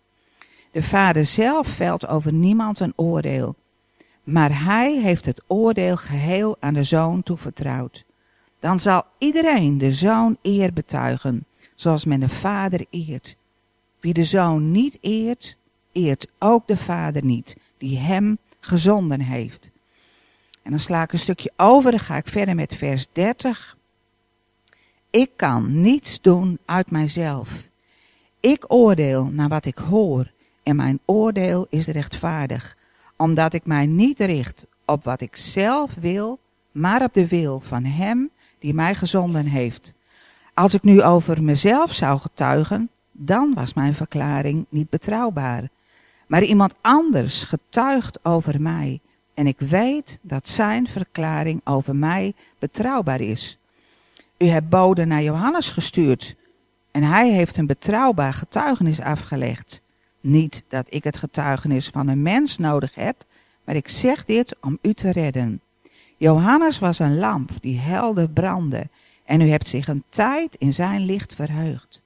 De 0.71 0.83
vader 0.83 1.25
zelf 1.25 1.67
velt 1.67 2.07
over 2.07 2.33
niemand 2.33 2.79
een 2.79 2.93
oordeel, 2.95 3.55
maar 4.23 4.63
hij 4.63 4.99
heeft 4.99 5.25
het 5.25 5.41
oordeel 5.47 5.97
geheel 5.97 6.57
aan 6.59 6.73
de 6.73 6.83
zoon 6.83 7.23
toevertrouwd. 7.23 8.05
Dan 8.59 8.79
zal 8.79 9.03
iedereen 9.17 9.77
de 9.77 9.93
zoon 9.93 10.37
eer 10.41 10.73
betuigen, 10.73 11.45
zoals 11.75 12.05
men 12.05 12.19
de 12.19 12.29
vader 12.29 12.85
eert. 12.89 13.35
Wie 13.99 14.13
de 14.13 14.23
zoon 14.23 14.71
niet 14.71 14.97
eert, 15.01 15.57
eert 15.91 16.27
ook 16.39 16.67
de 16.67 16.77
vader 16.77 17.23
niet, 17.23 17.57
die 17.77 17.97
hem 17.97 18.37
gezonden 18.59 19.21
heeft. 19.21 19.71
En 20.61 20.71
dan 20.71 20.79
sla 20.79 21.03
ik 21.03 21.13
een 21.13 21.19
stukje 21.19 21.51
over, 21.55 21.91
dan 21.91 21.99
ga 21.99 22.15
ik 22.17 22.27
verder 22.27 22.55
met 22.55 22.75
vers 22.75 23.07
30. 23.11 23.77
Ik 25.09 25.29
kan 25.35 25.81
niets 25.81 26.21
doen 26.21 26.59
uit 26.65 26.91
mijzelf. 26.91 27.49
Ik 28.39 28.65
oordeel 28.67 29.25
naar 29.25 29.49
wat 29.49 29.65
ik 29.65 29.77
hoor 29.77 30.31
en 30.63 30.75
mijn 30.75 30.99
oordeel 31.05 31.67
is 31.69 31.87
rechtvaardig, 31.87 32.77
omdat 33.17 33.53
ik 33.53 33.65
mij 33.65 33.85
niet 33.85 34.19
richt 34.19 34.67
op 34.85 35.03
wat 35.03 35.21
ik 35.21 35.35
zelf 35.35 35.93
wil, 35.99 36.39
maar 36.71 37.03
op 37.03 37.13
de 37.13 37.27
wil 37.27 37.59
van 37.59 37.83
Hem 37.83 38.29
die 38.59 38.73
mij 38.73 38.95
gezonden 38.95 39.45
heeft. 39.45 39.93
Als 40.53 40.73
ik 40.73 40.83
nu 40.83 41.01
over 41.01 41.43
mezelf 41.43 41.93
zou 41.93 42.19
getuigen, 42.19 42.89
dan 43.11 43.53
was 43.53 43.73
mijn 43.73 43.93
verklaring 43.93 44.65
niet 44.69 44.89
betrouwbaar. 44.89 45.69
Maar 46.31 46.43
iemand 46.43 46.75
anders 46.81 47.43
getuigt 47.43 48.25
over 48.25 48.61
mij 48.61 48.99
en 49.33 49.47
ik 49.47 49.59
weet 49.59 50.19
dat 50.21 50.47
zijn 50.47 50.87
verklaring 50.87 51.61
over 51.63 51.95
mij 51.95 52.33
betrouwbaar 52.59 53.21
is. 53.21 53.57
U 54.37 54.45
hebt 54.45 54.69
boden 54.69 55.07
naar 55.07 55.23
Johannes 55.23 55.69
gestuurd 55.69 56.35
en 56.91 57.03
hij 57.03 57.31
heeft 57.31 57.57
een 57.57 57.65
betrouwbaar 57.65 58.33
getuigenis 58.33 59.01
afgelegd. 59.01 59.81
Niet 60.21 60.63
dat 60.67 60.87
ik 60.89 61.03
het 61.03 61.17
getuigenis 61.17 61.87
van 61.87 62.07
een 62.07 62.21
mens 62.21 62.57
nodig 62.57 62.95
heb, 62.95 63.25
maar 63.63 63.75
ik 63.75 63.87
zeg 63.87 64.25
dit 64.25 64.55
om 64.61 64.77
u 64.81 64.93
te 64.93 65.11
redden. 65.11 65.61
Johannes 66.17 66.79
was 66.79 66.99
een 66.99 67.17
lamp 67.17 67.51
die 67.61 67.79
helder 67.79 68.29
brandde 68.29 68.89
en 69.25 69.41
u 69.41 69.49
hebt 69.49 69.67
zich 69.67 69.87
een 69.87 70.03
tijd 70.09 70.55
in 70.55 70.73
zijn 70.73 71.05
licht 71.05 71.35
verheugd. 71.35 72.03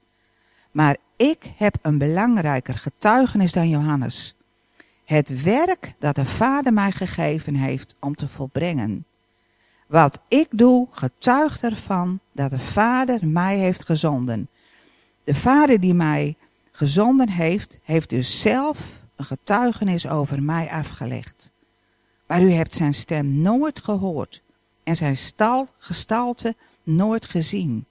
Maar 0.72 0.98
ik 1.16 1.52
heb 1.58 1.78
een 1.82 1.98
belangrijker 1.98 2.74
getuigenis 2.74 3.52
dan 3.52 3.70
Johannes. 3.70 4.36
Het 5.06 5.44
werk 5.44 5.94
dat 6.00 6.16
de 6.16 6.26
Vader 6.26 6.74
mij 6.74 6.92
gegeven 6.92 7.56
heeft 7.56 7.96
om 8.00 8.16
te 8.16 8.28
volbrengen. 8.28 9.06
Wat 9.88 10.20
ik 10.28 10.48
doe, 10.50 10.88
getuigt 10.92 11.64
ervan 11.64 12.20
dat 12.32 12.52
de 12.52 12.60
Vader 12.60 13.28
mij 13.28 13.58
heeft 13.58 13.86
gezonden. 13.86 14.50
De 15.24 15.36
Vader 15.36 15.80
die 15.80 15.94
mij 15.94 16.36
gezonden 16.72 17.30
heeft, 17.30 17.80
heeft 17.84 18.10
dus 18.10 18.42
zelf 18.42 18.78
een 19.16 19.26
getuigenis 19.26 20.08
over 20.08 20.44
mij 20.44 20.70
afgelegd. 20.70 21.52
Maar 22.28 22.42
u 22.42 22.52
hebt 22.52 22.74
zijn 22.74 22.94
stem 22.94 23.42
nooit 23.42 23.80
gehoord 23.80 24.42
en 24.84 24.96
zijn 24.96 25.18
stal, 25.18 25.68
gestalte 25.78 26.56
nooit 26.84 27.26
gezien. 27.26 27.86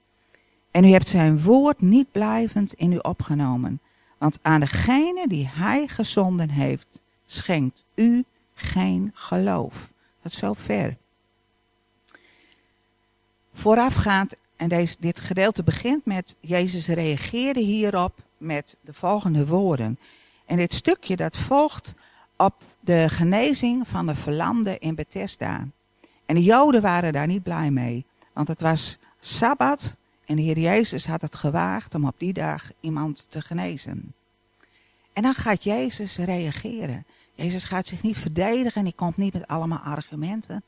En 0.75 0.83
u 0.83 0.91
hebt 0.91 1.07
zijn 1.07 1.41
woord 1.41 1.81
niet 1.81 2.11
blijvend 2.11 2.73
in 2.73 2.91
u 2.91 2.97
opgenomen. 2.97 3.79
Want 4.17 4.39
aan 4.41 4.59
degene 4.59 5.27
die 5.27 5.47
hij 5.47 5.87
gezonden 5.87 6.49
heeft, 6.49 7.01
schenkt 7.25 7.85
u 7.93 8.25
geen 8.53 9.11
geloof. 9.13 9.73
Dat 10.21 10.31
is 10.31 10.37
zo 10.37 10.53
ver. 10.53 10.97
Voorafgaand, 13.53 14.35
en 14.55 14.69
deze, 14.69 14.95
dit 14.99 15.19
gedeelte 15.19 15.63
begint 15.63 16.05
met, 16.05 16.35
Jezus 16.39 16.87
reageerde 16.87 17.61
hierop 17.61 18.13
met 18.37 18.77
de 18.81 18.93
volgende 18.93 19.47
woorden. 19.47 19.99
En 20.45 20.57
dit 20.57 20.73
stukje 20.73 21.15
dat 21.15 21.37
volgt 21.37 21.95
op 22.37 22.63
de 22.79 23.05
genezing 23.09 23.87
van 23.87 24.05
de 24.05 24.15
verlamde 24.15 24.77
in 24.79 24.95
Bethesda. 24.95 25.67
En 26.25 26.35
de 26.35 26.43
Joden 26.43 26.81
waren 26.81 27.13
daar 27.13 27.27
niet 27.27 27.43
blij 27.43 27.71
mee, 27.71 28.05
want 28.33 28.47
het 28.47 28.61
was 28.61 28.97
Sabbat 29.19 29.95
en 30.25 30.35
de 30.35 30.41
Heer 30.41 30.59
Jezus 30.59 31.07
had 31.07 31.21
het 31.21 31.35
gewaagd 31.35 31.95
om 31.95 32.05
op 32.07 32.15
die 32.17 32.33
dag 32.33 32.71
iemand 32.79 33.29
te 33.29 33.41
genezen. 33.41 34.13
En 35.13 35.23
dan 35.23 35.33
gaat 35.33 35.63
Jezus 35.63 36.17
reageren. 36.17 37.05
Jezus 37.33 37.65
gaat 37.65 37.87
zich 37.87 38.01
niet 38.01 38.17
verdedigen 38.17 38.73
en 38.73 38.83
hij 38.83 38.95
komt 38.95 39.17
niet 39.17 39.33
met 39.33 39.47
allemaal 39.47 39.79
argumenten. 39.79 40.63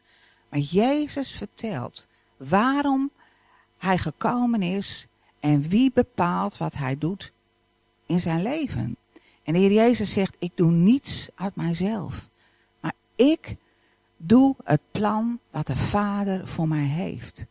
Maar 0.49 0.59
Jezus 0.59 1.31
vertelt 1.31 2.07
waarom 2.37 3.11
hij 3.77 3.97
gekomen 3.97 4.61
is 4.61 5.07
en 5.39 5.69
wie 5.69 5.91
bepaalt 5.93 6.57
wat 6.57 6.73
hij 6.73 6.97
doet 6.97 7.33
in 8.05 8.19
zijn 8.19 8.41
leven. 8.41 8.97
En 9.43 9.53
de 9.53 9.59
Heer 9.59 9.71
Jezus 9.71 10.11
zegt, 10.11 10.35
ik 10.39 10.51
doe 10.55 10.71
niets 10.71 11.29
uit 11.35 11.55
mijzelf. 11.55 12.29
Maar 12.79 12.93
ik 13.15 13.55
doe 14.17 14.55
het 14.63 14.81
plan 14.91 15.39
wat 15.51 15.67
de 15.67 15.75
Vader 15.75 16.47
voor 16.47 16.67
mij 16.67 16.85
heeft. 16.85 17.45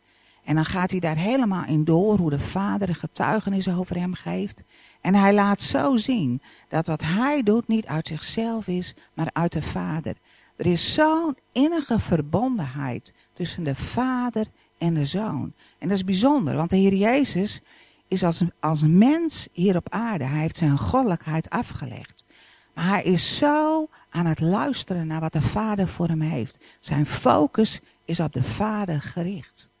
En 0.47 0.55
dan 0.55 0.65
gaat 0.65 0.91
hij 0.91 0.99
daar 0.99 1.17
helemaal 1.17 1.65
in 1.65 1.83
door 1.83 2.17
hoe 2.17 2.29
de 2.29 2.39
Vader 2.39 2.95
getuigenis 2.95 3.69
over 3.69 3.95
hem 3.95 4.13
geeft. 4.13 4.63
En 5.01 5.15
hij 5.15 5.33
laat 5.33 5.61
zo 5.61 5.97
zien 5.97 6.41
dat 6.67 6.87
wat 6.87 7.01
hij 7.01 7.43
doet 7.43 7.67
niet 7.67 7.85
uit 7.85 8.07
zichzelf 8.07 8.67
is, 8.67 8.95
maar 9.13 9.29
uit 9.33 9.51
de 9.51 9.61
Vader. 9.61 10.15
Er 10.55 10.65
is 10.65 10.93
zo'n 10.93 11.37
innige 11.51 11.99
verbondenheid 11.99 13.13
tussen 13.33 13.63
de 13.63 13.75
Vader 13.75 14.47
en 14.77 14.93
de 14.93 15.05
Zoon. 15.05 15.53
En 15.79 15.87
dat 15.87 15.97
is 15.97 16.03
bijzonder, 16.03 16.55
want 16.55 16.69
de 16.69 16.75
Heer 16.77 16.95
Jezus 16.95 17.61
is 18.07 18.23
als 18.23 18.43
als 18.59 18.81
mens 18.81 19.47
hier 19.51 19.75
op 19.75 19.89
aarde. 19.89 20.23
Hij 20.23 20.41
heeft 20.41 20.57
zijn 20.57 20.77
goddelijkheid 20.77 21.49
afgelegd. 21.49 22.25
Maar 22.73 22.87
hij 22.87 23.03
is 23.03 23.37
zo 23.37 23.89
aan 24.09 24.25
het 24.25 24.39
luisteren 24.39 25.07
naar 25.07 25.21
wat 25.21 25.33
de 25.33 25.41
Vader 25.41 25.87
voor 25.87 26.07
hem 26.07 26.21
heeft. 26.21 26.59
Zijn 26.79 27.05
focus 27.05 27.81
is 28.05 28.19
op 28.19 28.33
de 28.33 28.43
Vader 28.43 29.01
gericht. 29.01 29.75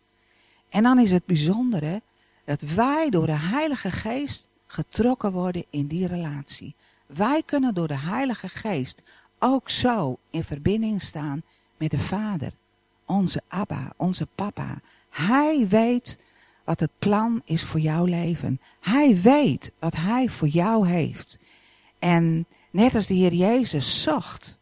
En 0.77 0.83
dan 0.83 0.99
is 0.99 1.11
het 1.11 1.25
bijzondere 1.25 2.01
dat 2.45 2.61
wij 2.61 3.09
door 3.09 3.25
de 3.25 3.37
Heilige 3.37 3.91
Geest 3.91 4.47
getrokken 4.65 5.31
worden 5.31 5.65
in 5.69 5.87
die 5.87 6.07
relatie. 6.07 6.75
Wij 7.05 7.43
kunnen 7.45 7.73
door 7.73 7.87
de 7.87 7.97
Heilige 7.97 8.47
Geest 8.47 9.03
ook 9.39 9.69
zo 9.69 10.19
in 10.29 10.43
verbinding 10.43 11.01
staan 11.01 11.43
met 11.77 11.91
de 11.91 11.99
Vader. 11.99 12.51
Onze 13.05 13.41
Abba, 13.47 13.93
onze 13.95 14.27
Papa. 14.35 14.81
Hij 15.09 15.67
weet 15.67 16.19
wat 16.63 16.79
het 16.79 16.91
plan 16.99 17.41
is 17.45 17.63
voor 17.63 17.79
jouw 17.79 18.05
leven. 18.05 18.61
Hij 18.79 19.21
weet 19.21 19.71
wat 19.79 19.95
hij 19.95 20.29
voor 20.29 20.47
jou 20.47 20.87
heeft. 20.87 21.39
En 21.99 22.45
net 22.71 22.95
als 22.95 23.07
de 23.07 23.13
Heer 23.13 23.33
Jezus 23.33 24.01
zocht 24.01 24.59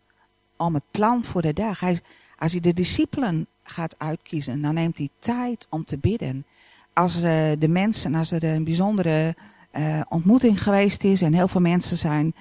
om 0.58 0.74
het 0.74 0.92
plan 0.92 1.24
voor 1.24 1.42
de 1.42 1.54
dag. 1.54 1.80
Hij, 1.80 2.02
als 2.38 2.52
hij 2.52 2.62
de 2.62 2.74
discipelen 2.74 3.48
gaat 3.70 3.96
uitkiezen, 3.98 4.62
dan 4.62 4.74
neemt 4.74 4.98
hij 4.98 5.10
tijd 5.20 5.68
om 5.70 5.86
te 5.86 5.98
bidden. 5.98 6.46
Als 6.94 7.16
uh, 7.16 7.52
de 7.60 7.68
mensen, 7.68 8.16
als 8.16 8.32
er 8.32 8.44
een 8.44 8.64
bijzondere 8.64 9.36
uh, 9.78 10.02
ontmoeting 10.10 10.64
geweest 10.64 11.04
is 11.04 11.22
en 11.22 11.34
heel 11.34 11.48
veel 11.48 11.62
mensen 11.62 11.98
zijn 11.98 12.36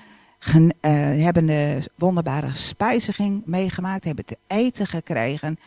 uh, 0.46 0.62
hebben 1.24 1.46
de 1.46 1.90
wonderbare 1.94 2.54
spijziging 2.54 3.42
meegemaakt, 3.46 4.04
hebben 4.04 4.24
te 4.24 4.38
eten 4.46 4.86
gekregen. 4.86 5.58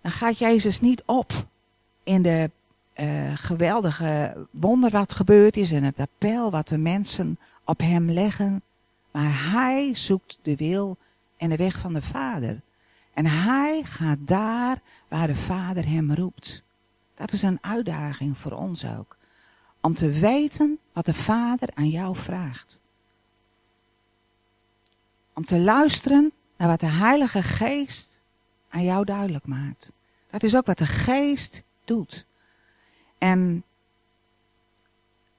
Dan 0.00 0.12
gaat 0.12 0.38
Jezus 0.38 0.80
niet 0.80 1.02
op 1.06 1.32
in 2.04 2.22
de 2.22 2.50
geweldige 3.34 4.46
wonder 4.50 4.90
wat 4.90 5.12
gebeurd 5.12 5.56
is 5.56 5.72
en 5.72 5.82
het 5.82 6.00
appel 6.00 6.50
wat 6.50 6.68
de 6.68 6.78
mensen 6.78 7.38
op 7.64 7.80
hem 7.80 8.10
leggen. 8.10 8.62
Maar 9.10 9.50
hij 9.52 9.94
zoekt 9.94 10.38
de 10.42 10.56
wil 10.56 10.96
en 11.36 11.48
de 11.48 11.56
weg 11.56 11.78
van 11.78 11.92
de 11.92 12.02
Vader. 12.02 12.60
En 13.16 13.26
hij 13.26 13.82
gaat 13.84 14.18
daar 14.20 14.80
waar 15.08 15.26
de 15.26 15.34
Vader 15.34 15.88
hem 15.88 16.12
roept. 16.12 16.62
Dat 17.14 17.32
is 17.32 17.42
een 17.42 17.58
uitdaging 17.60 18.38
voor 18.38 18.52
ons 18.52 18.86
ook. 18.86 19.16
Om 19.80 19.94
te 19.94 20.10
weten 20.10 20.78
wat 20.92 21.04
de 21.04 21.14
Vader 21.14 21.68
aan 21.74 21.88
jou 21.88 22.16
vraagt. 22.16 22.82
Om 25.32 25.44
te 25.44 25.58
luisteren 25.58 26.32
naar 26.56 26.68
wat 26.68 26.80
de 26.80 26.86
Heilige 26.86 27.42
Geest 27.42 28.22
aan 28.68 28.84
jou 28.84 29.04
duidelijk 29.04 29.46
maakt. 29.46 29.92
Dat 30.30 30.42
is 30.42 30.56
ook 30.56 30.66
wat 30.66 30.78
de 30.78 30.86
Geest 30.86 31.64
doet. 31.84 32.26
En 33.18 33.64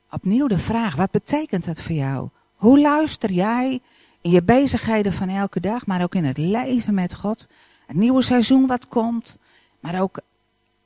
opnieuw 0.09 0.47
de 0.47 0.59
vraag, 0.59 0.95
wat 0.95 1.11
betekent 1.11 1.65
dat 1.65 1.81
voor 1.81 1.95
jou? 1.95 2.29
Hoe 2.55 2.79
luister 2.79 3.31
jij 3.31 3.81
in 4.27 4.33
je 4.33 4.43
bezigheden 4.43 5.13
van 5.13 5.29
elke 5.29 5.59
dag, 5.59 5.85
maar 5.85 6.01
ook 6.01 6.15
in 6.15 6.25
het 6.25 6.37
leven 6.37 6.93
met 6.93 7.13
God? 7.13 7.47
Het 7.85 7.95
nieuwe 7.95 8.21
seizoen 8.21 8.67
wat 8.67 8.87
komt, 8.87 9.37
maar 9.79 10.01
ook 10.01 10.21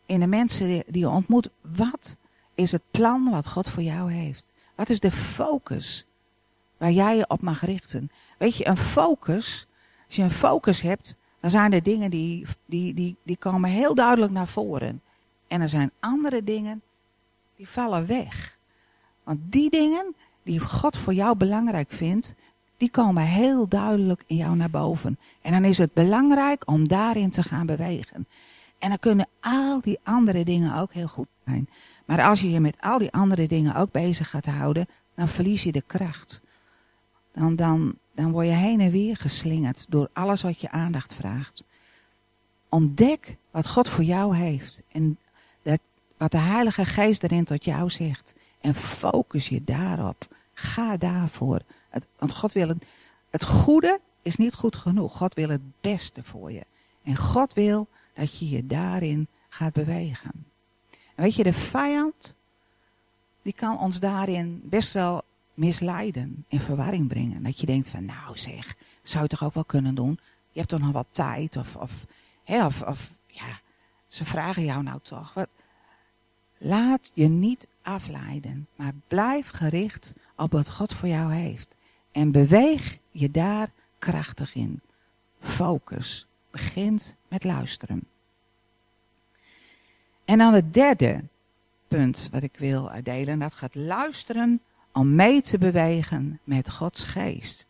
in 0.05 0.19
de 0.19 0.27
mensen 0.27 0.67
die 0.67 1.01
je 1.01 1.09
ontmoet. 1.09 1.49
Wat 1.61 2.17
is 2.55 2.71
het 2.71 2.81
plan 2.91 3.29
wat 3.29 3.47
God 3.47 3.69
voor 3.69 3.83
jou 3.83 4.11
heeft? 4.11 4.51
Wat 4.75 4.89
is 4.89 4.99
de 4.99 5.11
focus 5.11 6.05
waar 6.77 6.91
jij 6.91 7.17
je 7.17 7.25
op 7.27 7.41
mag 7.41 7.65
richten? 7.65 8.11
Weet 8.37 8.55
je, 8.55 8.67
een 8.67 8.77
focus, 8.77 9.67
als 10.07 10.15
je 10.15 10.23
een 10.23 10.31
focus 10.31 10.81
hebt, 10.81 11.15
dan 11.39 11.49
zijn 11.49 11.73
er 11.73 11.83
dingen 11.83 12.11
die, 12.11 12.45
die, 12.65 12.93
die, 12.93 13.15
die 13.23 13.37
komen 13.37 13.69
heel 13.69 13.95
duidelijk 13.95 14.31
naar 14.31 14.47
voren. 14.47 15.01
En 15.47 15.61
er 15.61 15.69
zijn 15.69 15.91
andere 15.99 16.43
dingen 16.43 16.81
die 17.55 17.67
vallen 17.67 18.05
weg. 18.05 18.57
Want 19.23 19.39
die 19.43 19.69
dingen 19.69 20.15
die 20.43 20.59
God 20.59 20.97
voor 20.97 21.13
jou 21.13 21.35
belangrijk 21.35 21.91
vindt, 21.91 22.35
die 22.81 22.89
komen 22.89 23.23
heel 23.23 23.67
duidelijk 23.67 24.23
in 24.27 24.35
jou 24.35 24.55
naar 24.55 24.69
boven. 24.69 25.19
En 25.41 25.51
dan 25.51 25.63
is 25.63 25.77
het 25.77 25.93
belangrijk 25.93 26.67
om 26.67 26.87
daarin 26.87 27.29
te 27.29 27.43
gaan 27.43 27.65
bewegen. 27.65 28.27
En 28.79 28.89
dan 28.89 28.99
kunnen 28.99 29.27
al 29.39 29.81
die 29.81 29.99
andere 30.03 30.43
dingen 30.43 30.75
ook 30.75 30.93
heel 30.93 31.07
goed 31.07 31.27
zijn. 31.45 31.69
Maar 32.05 32.21
als 32.21 32.41
je 32.41 32.51
je 32.51 32.59
met 32.59 32.75
al 32.79 32.97
die 32.97 33.11
andere 33.11 33.47
dingen 33.47 33.75
ook 33.75 33.91
bezig 33.91 34.29
gaat 34.29 34.45
houden, 34.45 34.87
dan 35.15 35.27
verlies 35.27 35.63
je 35.63 35.71
de 35.71 35.83
kracht. 35.87 36.41
Dan, 37.33 37.55
dan, 37.55 37.97
dan 38.15 38.31
word 38.31 38.47
je 38.47 38.53
heen 38.53 38.79
en 38.79 38.91
weer 38.91 39.17
geslingerd 39.17 39.85
door 39.89 40.09
alles 40.13 40.41
wat 40.41 40.61
je 40.61 40.71
aandacht 40.71 41.13
vraagt. 41.13 41.65
Ontdek 42.69 43.37
wat 43.51 43.67
God 43.67 43.89
voor 43.89 44.03
jou 44.03 44.35
heeft. 44.35 44.83
En 44.91 45.17
dat, 45.61 45.79
wat 46.17 46.31
de 46.31 46.37
Heilige 46.37 46.85
Geest 46.85 47.23
erin 47.23 47.45
tot 47.45 47.65
jou 47.65 47.89
zegt. 47.89 48.35
En 48.61 48.73
focus 48.73 49.49
je 49.49 49.63
daarop. 49.63 50.27
Ga 50.61 50.97
daarvoor. 50.97 51.61
Het, 51.89 52.07
want 52.17 52.33
God 52.33 52.51
wil 52.51 52.67
het, 52.67 52.85
het 53.29 53.43
goede 53.43 53.99
is 54.21 54.35
niet 54.35 54.53
goed 54.53 54.75
genoeg. 54.75 55.17
God 55.17 55.33
wil 55.33 55.49
het 55.49 55.81
beste 55.81 56.23
voor 56.23 56.51
je. 56.51 56.65
En 57.03 57.15
God 57.15 57.53
wil 57.53 57.87
dat 58.13 58.39
je 58.39 58.49
je 58.49 58.67
daarin 58.67 59.27
gaat 59.49 59.73
bewegen. 59.73 60.45
En 61.15 61.23
weet 61.23 61.35
je, 61.35 61.43
de 61.43 61.53
vijand, 61.53 62.35
die 63.41 63.53
kan 63.53 63.79
ons 63.79 63.99
daarin 63.99 64.61
best 64.63 64.91
wel 64.91 65.23
misleiden, 65.53 66.45
in 66.47 66.59
verwarring 66.59 67.07
brengen. 67.07 67.43
Dat 67.43 67.59
je 67.59 67.65
denkt 67.65 67.89
van, 67.89 68.05
nou 68.05 68.37
zeg, 68.37 68.75
zou 69.03 69.23
je 69.23 69.29
toch 69.29 69.43
ook 69.43 69.53
wel 69.53 69.65
kunnen 69.65 69.95
doen? 69.95 70.19
Je 70.51 70.59
hebt 70.59 70.69
toch 70.69 70.79
nog 70.79 70.91
wat 70.91 71.07
tijd? 71.11 71.55
Of, 71.55 71.75
of, 71.75 71.91
hè, 72.43 72.65
of, 72.65 72.81
of 72.81 73.11
ja, 73.27 73.59
ze 74.07 74.25
vragen 74.25 74.63
jou 74.63 74.83
nou 74.83 74.99
toch. 75.01 75.33
Wat? 75.33 75.53
Laat 76.57 77.11
je 77.13 77.27
niet 77.27 77.67
afleiden, 77.81 78.67
maar 78.75 78.93
blijf 79.07 79.49
gericht 79.49 80.13
op 80.35 80.51
wat 80.51 80.69
God 80.69 80.93
voor 80.93 81.09
jou 81.09 81.33
heeft. 81.33 81.75
En 82.11 82.31
beweeg 82.31 82.97
je 83.11 83.31
daar 83.31 83.71
krachtig 83.99 84.55
in. 84.55 84.81
Focus 85.39 86.27
begint 86.51 87.15
met 87.27 87.43
luisteren. 87.43 88.03
En 90.25 90.37
dan 90.37 90.53
het 90.53 90.73
derde 90.73 91.23
punt 91.87 92.29
wat 92.31 92.43
ik 92.43 92.55
wil 92.57 92.91
delen, 93.03 93.39
dat 93.39 93.53
gaat 93.53 93.75
luisteren 93.75 94.61
om 94.93 95.15
mee 95.15 95.41
te 95.41 95.57
bewegen 95.57 96.39
met 96.43 96.69
Gods 96.69 97.03
geest. 97.03 97.67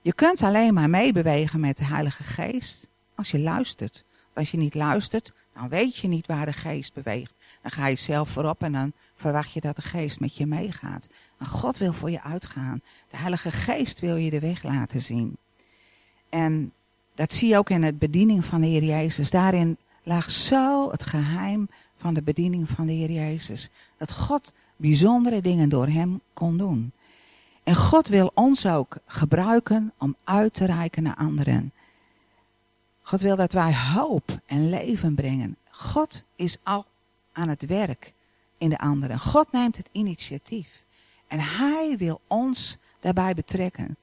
Je 0.00 0.12
kunt 0.12 0.42
alleen 0.42 0.74
maar 0.74 0.90
meebewegen 0.90 1.60
met 1.60 1.76
de 1.76 1.84
Heilige 1.84 2.22
Geest 2.22 2.88
als 3.14 3.30
je 3.30 3.40
luistert. 3.40 4.04
Als 4.32 4.50
je 4.50 4.56
niet 4.56 4.74
luistert, 4.74 5.32
dan 5.54 5.68
weet 5.68 5.96
je 5.96 6.08
niet 6.08 6.26
waar 6.26 6.46
de 6.46 6.52
geest 6.52 6.94
beweegt. 6.94 7.32
Dan 7.62 7.70
ga 7.70 7.86
je 7.86 7.96
zelf 7.96 8.28
voorop 8.28 8.62
en 8.62 8.72
dan 8.72 8.92
verwacht 9.16 9.52
je 9.52 9.60
dat 9.60 9.76
de 9.76 9.82
geest 9.82 10.20
met 10.20 10.36
je 10.36 10.46
meegaat. 10.46 11.08
God 11.38 11.78
wil 11.78 11.92
voor 11.92 12.10
je 12.10 12.22
uitgaan. 12.22 12.82
De 13.10 13.16
Heilige 13.16 13.50
Geest 13.50 14.00
wil 14.00 14.16
je 14.16 14.30
de 14.30 14.40
weg 14.40 14.62
laten 14.62 15.00
zien. 15.00 15.36
En 16.28 16.72
dat 17.14 17.32
zie 17.32 17.48
je 17.48 17.58
ook 17.58 17.70
in 17.70 17.82
het 17.82 17.98
bediening 17.98 18.44
van 18.44 18.60
de 18.60 18.66
Heer 18.66 18.84
Jezus. 18.84 19.30
Daarin 19.30 19.76
lag 20.02 20.30
zo 20.30 20.90
het 20.90 21.02
geheim 21.02 21.68
van 21.96 22.14
de 22.14 22.22
bediening 22.22 22.68
van 22.68 22.86
de 22.86 22.92
Heer 22.92 23.10
Jezus. 23.10 23.70
Dat 23.96 24.12
God 24.12 24.52
bijzondere 24.76 25.40
dingen 25.40 25.68
door 25.68 25.86
hem 25.86 26.20
kon 26.32 26.56
doen. 26.56 26.92
En 27.62 27.74
God 27.74 28.08
wil 28.08 28.30
ons 28.34 28.66
ook 28.66 28.96
gebruiken 29.06 29.92
om 29.98 30.16
uit 30.24 30.54
te 30.54 30.64
reiken 30.64 31.02
naar 31.02 31.16
anderen. 31.16 31.72
God 33.02 33.20
wil 33.20 33.36
dat 33.36 33.52
wij 33.52 33.74
hoop 33.74 34.38
en 34.46 34.68
leven 34.68 35.14
brengen. 35.14 35.56
God 35.70 36.24
is 36.36 36.56
al 36.62 36.86
aan 37.32 37.48
het 37.48 37.66
werk 37.66 38.12
in 38.64 38.70
de 38.70 38.78
anderen. 38.78 39.18
God 39.18 39.52
neemt 39.52 39.76
het 39.76 39.88
initiatief. 39.92 40.84
En 41.28 41.40
hij 41.40 41.94
wil 41.98 42.20
ons 42.26 42.78
daarbij 43.00 43.34
betrekken. 43.34 43.96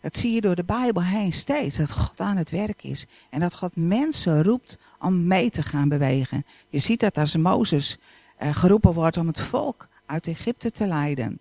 Dat 0.00 0.16
zie 0.16 0.32
je 0.32 0.40
door 0.40 0.54
de 0.54 0.64
Bijbel 0.64 1.02
heen 1.02 1.32
steeds, 1.32 1.76
dat 1.76 1.90
God 1.90 2.20
aan 2.20 2.36
het 2.36 2.50
werk 2.50 2.82
is. 2.82 3.06
En 3.30 3.40
dat 3.40 3.54
God 3.54 3.76
mensen 3.76 4.42
roept 4.42 4.78
om 4.98 5.26
mee 5.26 5.50
te 5.50 5.62
gaan 5.62 5.88
bewegen. 5.88 6.46
Je 6.68 6.78
ziet 6.78 7.00
dat 7.00 7.18
als 7.18 7.36
Mozes 7.36 7.98
uh, 8.42 8.54
geroepen 8.54 8.92
wordt 8.92 9.16
om 9.16 9.26
het 9.26 9.40
volk 9.40 9.88
uit 10.06 10.26
Egypte 10.26 10.70
te 10.70 10.86
leiden. 10.86 11.40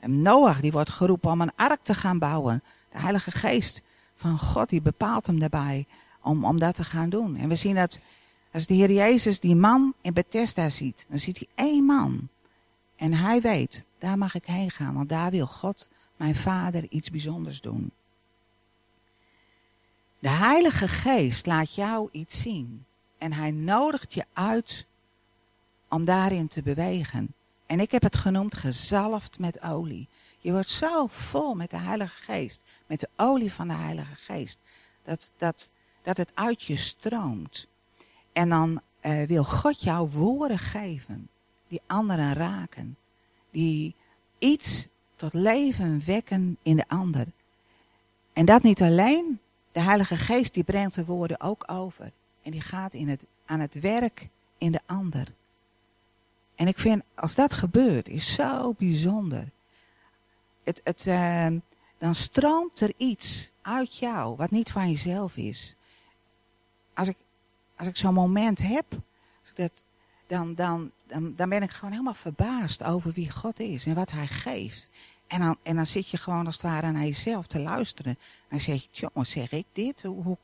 En 0.00 0.22
Noach 0.22 0.60
die 0.60 0.72
wordt 0.72 0.90
geroepen 0.90 1.30
om 1.30 1.40
een 1.40 1.56
ark 1.56 1.82
te 1.82 1.94
gaan 1.94 2.18
bouwen. 2.18 2.62
De 2.90 2.98
Heilige 2.98 3.30
Geest 3.30 3.82
van 4.14 4.38
God 4.38 4.68
die 4.68 4.80
bepaalt 4.80 5.26
hem 5.26 5.38
daarbij 5.38 5.86
om, 6.22 6.44
om 6.44 6.58
dat 6.58 6.74
te 6.74 6.84
gaan 6.84 7.08
doen. 7.08 7.36
En 7.36 7.48
we 7.48 7.54
zien 7.54 7.74
dat 7.74 8.00
als 8.52 8.66
de 8.66 8.74
Heer 8.74 8.92
Jezus 8.92 9.40
die 9.40 9.54
man 9.54 9.94
in 10.00 10.12
Bethesda 10.12 10.68
ziet, 10.70 11.06
dan 11.08 11.18
ziet 11.18 11.38
hij 11.38 11.66
één 11.66 11.84
man. 11.84 12.28
En 12.96 13.12
hij 13.12 13.40
weet, 13.40 13.84
daar 13.98 14.18
mag 14.18 14.34
ik 14.34 14.46
heen 14.46 14.70
gaan, 14.70 14.94
want 14.94 15.08
daar 15.08 15.30
wil 15.30 15.46
God, 15.46 15.88
mijn 16.16 16.34
vader, 16.34 16.86
iets 16.88 17.10
bijzonders 17.10 17.60
doen. 17.60 17.92
De 20.18 20.30
Heilige 20.30 20.88
Geest 20.88 21.46
laat 21.46 21.74
jou 21.74 22.08
iets 22.12 22.40
zien. 22.40 22.84
En 23.18 23.32
hij 23.32 23.50
nodigt 23.50 24.14
je 24.14 24.24
uit 24.32 24.86
om 25.88 26.04
daarin 26.04 26.48
te 26.48 26.62
bewegen. 26.62 27.34
En 27.66 27.80
ik 27.80 27.90
heb 27.90 28.02
het 28.02 28.16
genoemd 28.16 28.56
gezalfd 28.56 29.38
met 29.38 29.62
olie. 29.62 30.08
Je 30.38 30.52
wordt 30.52 30.70
zo 30.70 31.06
vol 31.06 31.54
met 31.54 31.70
de 31.70 31.76
Heilige 31.76 32.22
Geest, 32.22 32.64
met 32.86 33.00
de 33.00 33.08
olie 33.16 33.52
van 33.52 33.68
de 33.68 33.74
Heilige 33.74 34.14
Geest, 34.14 34.60
dat, 35.04 35.32
dat, 35.36 35.70
dat 36.02 36.16
het 36.16 36.30
uit 36.34 36.62
je 36.62 36.76
stroomt. 36.76 37.68
En 38.32 38.48
dan 38.48 38.80
uh, 39.02 39.22
wil 39.26 39.44
God 39.44 39.82
jou 39.82 40.10
woorden 40.10 40.58
geven 40.58 41.28
die 41.68 41.80
anderen 41.86 42.32
raken, 42.32 42.96
die 43.50 43.94
iets 44.38 44.88
tot 45.16 45.34
leven 45.34 46.02
wekken 46.06 46.56
in 46.62 46.76
de 46.76 46.84
ander. 46.88 47.26
En 48.32 48.44
dat 48.44 48.62
niet 48.62 48.82
alleen, 48.82 49.40
de 49.72 49.80
Heilige 49.80 50.16
Geest 50.16 50.54
die 50.54 50.64
brengt 50.64 50.94
de 50.94 51.04
woorden 51.04 51.40
ook 51.40 51.64
over. 51.66 52.12
En 52.42 52.50
die 52.50 52.60
gaat 52.60 52.94
in 52.94 53.08
het, 53.08 53.26
aan 53.44 53.60
het 53.60 53.80
werk 53.80 54.28
in 54.58 54.72
de 54.72 54.80
ander. 54.86 55.32
En 56.54 56.66
ik 56.66 56.78
vind, 56.78 57.02
als 57.14 57.34
dat 57.34 57.54
gebeurt, 57.54 58.08
is 58.08 58.34
zo 58.34 58.72
bijzonder. 58.78 59.50
Het, 60.64 60.80
het, 60.84 61.06
uh, 61.06 61.46
dan 61.98 62.14
stroomt 62.14 62.80
er 62.80 62.92
iets 62.96 63.52
uit 63.62 63.98
jou 63.98 64.36
wat 64.36 64.50
niet 64.50 64.70
van 64.70 64.90
jezelf 64.90 65.36
is. 65.36 65.76
Als 66.94 67.08
ik, 67.08 67.16
als 67.82 67.90
ik 67.90 67.96
zo'n 67.96 68.14
moment 68.14 68.62
heb, 68.62 68.84
dat, 69.54 69.84
dan, 70.26 70.54
dan, 70.54 70.90
dan, 71.06 71.34
dan 71.36 71.48
ben 71.48 71.62
ik 71.62 71.70
gewoon 71.70 71.90
helemaal 71.90 72.14
verbaasd 72.14 72.82
over 72.82 73.12
wie 73.12 73.30
God 73.30 73.60
is 73.60 73.86
en 73.86 73.94
wat 73.94 74.10
Hij 74.10 74.26
geeft. 74.26 74.90
En 75.26 75.40
dan, 75.40 75.56
en 75.62 75.76
dan 75.76 75.86
zit 75.86 76.08
je 76.08 76.16
gewoon 76.16 76.46
als 76.46 76.54
het 76.54 76.64
ware 76.64 76.92
naar 76.92 77.04
jezelf 77.04 77.46
te 77.46 77.60
luisteren. 77.60 78.18
Dan 78.48 78.60
zeg 78.60 78.82
je, 78.82 78.88
jongen, 78.90 79.26
zeg 79.26 79.52
ik 79.52 79.66
dit? 79.72 80.02
Hoe, 80.02 80.36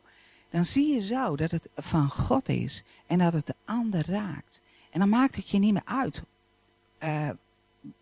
dan 0.50 0.64
zie 0.64 0.94
je 0.94 1.02
zo 1.02 1.36
dat 1.36 1.50
het 1.50 1.68
van 1.76 2.10
God 2.10 2.48
is 2.48 2.84
en 3.06 3.18
dat 3.18 3.32
het 3.32 3.46
de 3.46 3.54
ander 3.64 4.10
raakt. 4.10 4.62
En 4.90 5.00
dan 5.00 5.08
maakt 5.08 5.36
het 5.36 5.50
je 5.50 5.58
niet 5.58 5.72
meer 5.72 5.82
uit 5.84 6.22
uh, 7.02 7.28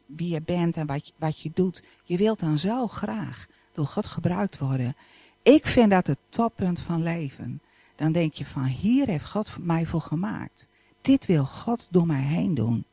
wie 0.07 0.33
je 0.33 0.41
bent 0.41 0.77
en 0.77 0.87
wat 0.87 1.07
je, 1.07 1.13
wat 1.17 1.41
je 1.41 1.51
doet. 1.55 1.83
Je 2.05 2.17
wilt 2.17 2.39
dan 2.39 2.59
zo 2.59 2.87
graag 2.87 3.47
door 3.73 3.87
God 3.87 4.07
gebruikt 4.07 4.59
worden. 4.59 4.97
Ik 5.43 5.67
vind 5.67 5.91
dat 5.91 6.07
het 6.07 6.19
toppunt 6.29 6.81
van 6.81 7.03
leven. 7.03 7.61
Dan 7.97 8.13
denk 8.13 8.35
je 8.35 8.47
van 8.47 8.65
hier 8.65 9.07
heeft 9.07 9.27
God 9.27 9.57
mij 9.61 9.87
voor 9.87 10.01
gemaakt. 10.01 10.69
Dit 11.01 11.27
wil 11.27 11.45
God 11.45 11.89
door 11.91 12.07
mij 12.07 12.23
heen 12.23 12.55
doen. 12.55 12.85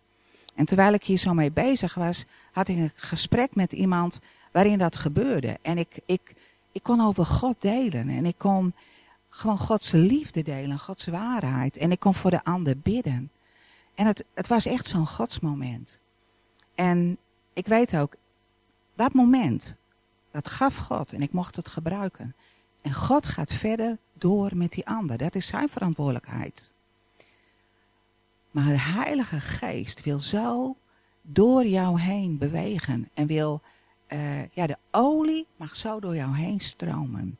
En 0.55 0.65
terwijl 0.65 0.93
ik 0.93 1.03
hier 1.03 1.17
zo 1.17 1.33
mee 1.33 1.51
bezig 1.51 1.93
was, 1.93 2.25
had 2.51 2.67
ik 2.67 2.77
een 2.77 2.91
gesprek 2.95 3.55
met 3.55 3.73
iemand 3.73 4.19
waarin 4.51 4.77
dat 4.77 4.95
gebeurde. 4.95 5.57
En 5.61 5.77
ik, 5.77 5.99
ik, 6.05 6.35
ik 6.71 6.83
kon 6.83 7.01
over 7.01 7.25
God 7.25 7.55
delen. 7.59 8.09
En 8.09 8.25
ik 8.25 8.37
kon 8.37 8.73
gewoon 9.29 9.57
Gods 9.57 9.91
liefde 9.91 10.43
delen, 10.43 10.79
Gods 10.79 11.05
waarheid. 11.05 11.77
En 11.77 11.91
ik 11.91 11.99
kon 11.99 12.13
voor 12.13 12.31
de 12.31 12.43
ander 12.43 12.77
bidden. 12.77 13.31
En 13.95 14.05
het, 14.05 14.23
het 14.33 14.47
was 14.47 14.65
echt 14.65 14.87
zo'n 14.87 15.07
godsmoment. 15.07 15.99
En 16.75 17.17
ik 17.53 17.67
weet 17.67 17.97
ook, 17.97 18.15
dat 18.95 19.13
moment, 19.13 19.75
dat 20.31 20.47
gaf 20.47 20.77
God 20.77 21.13
en 21.13 21.21
ik 21.21 21.31
mocht 21.31 21.55
het 21.55 21.67
gebruiken. 21.67 22.35
En 22.81 22.93
God 22.93 23.27
gaat 23.27 23.53
verder 23.53 23.97
door 24.23 24.51
met 24.55 24.71
die 24.71 24.87
ander. 24.87 25.17
Dat 25.17 25.35
is 25.35 25.47
zijn 25.47 25.69
verantwoordelijkheid. 25.69 26.73
Maar 28.51 28.65
de 28.65 28.79
Heilige 28.79 29.39
Geest 29.39 30.03
wil 30.03 30.19
zo 30.19 30.75
door 31.21 31.65
jou 31.65 31.99
heen 31.99 32.37
bewegen. 32.37 33.09
En 33.13 33.27
wil, 33.27 33.61
uh, 34.07 34.49
ja, 34.49 34.67
de 34.67 34.77
olie 34.91 35.47
mag 35.55 35.75
zo 35.75 35.99
door 35.99 36.15
jou 36.15 36.35
heen 36.35 36.59
stromen. 36.59 37.37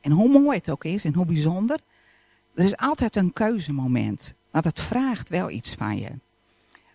En 0.00 0.10
hoe 0.10 0.40
mooi 0.40 0.58
het 0.58 0.70
ook 0.70 0.84
is 0.84 1.04
en 1.04 1.14
hoe 1.14 1.26
bijzonder. 1.26 1.78
Er 2.54 2.64
is 2.64 2.76
altijd 2.76 3.16
een 3.16 3.32
keuzemoment. 3.32 4.34
Want 4.50 4.64
het 4.64 4.80
vraagt 4.80 5.28
wel 5.28 5.50
iets 5.50 5.74
van 5.74 5.98
je. 5.98 6.10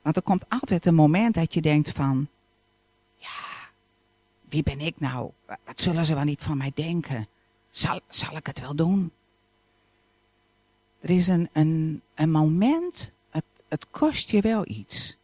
Want 0.02 0.16
er 0.16 0.22
komt 0.22 0.50
altijd 0.50 0.86
een 0.86 0.96
moment 0.96 1.36
dat 1.36 1.54
je 1.54 1.62
denkt 1.62 1.90
van... 1.90 2.28
Ja, 3.16 3.70
wie 4.50 4.64
ben 4.64 4.80
ik 4.80 5.00
nou? 5.00 5.32
Wat 5.46 5.82
zullen 5.82 6.06
ze 6.06 6.16
wel 6.16 6.24
niet 6.24 6.42
van 6.42 6.58
mij 6.58 6.72
denken? 6.76 7.28
Zal, 7.80 8.00
zal 8.10 8.36
ik 8.36 8.46
het 8.46 8.60
wel 8.60 8.76
doen? 8.76 9.12
Er 11.00 11.10
is 11.10 11.28
een, 11.28 11.50
een, 11.54 12.02
een 12.16 12.32
moment, 12.32 13.12
het, 13.30 13.46
het 13.68 13.90
kost 13.92 14.30
je 14.30 14.42
wel 14.42 14.68
iets. 14.68 15.18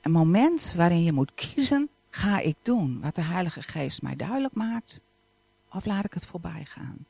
Een 0.00 0.10
moment 0.10 0.72
waarin 0.76 1.02
je 1.02 1.12
moet 1.12 1.34
kiezen, 1.34 1.88
ga 2.10 2.38
ik 2.38 2.56
doen 2.62 3.00
wat 3.00 3.14
de 3.14 3.22
Heilige 3.22 3.62
Geest 3.62 4.02
mij 4.02 4.16
duidelijk 4.16 4.54
maakt, 4.54 5.00
of 5.70 5.84
laat 5.84 6.04
ik 6.04 6.14
het 6.14 6.26
voorbij 6.26 6.64
gaan? 6.64 7.06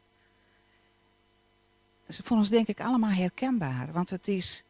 Dat 2.07 2.19
is 2.19 2.21
voor 2.25 2.37
ons 2.37 2.49
denk 2.49 2.67
ik 2.67 2.81
allemaal 2.81 3.11
herkenbaar, 3.11 3.93
want 3.93 4.11
het 4.11 4.29
is 4.29 4.65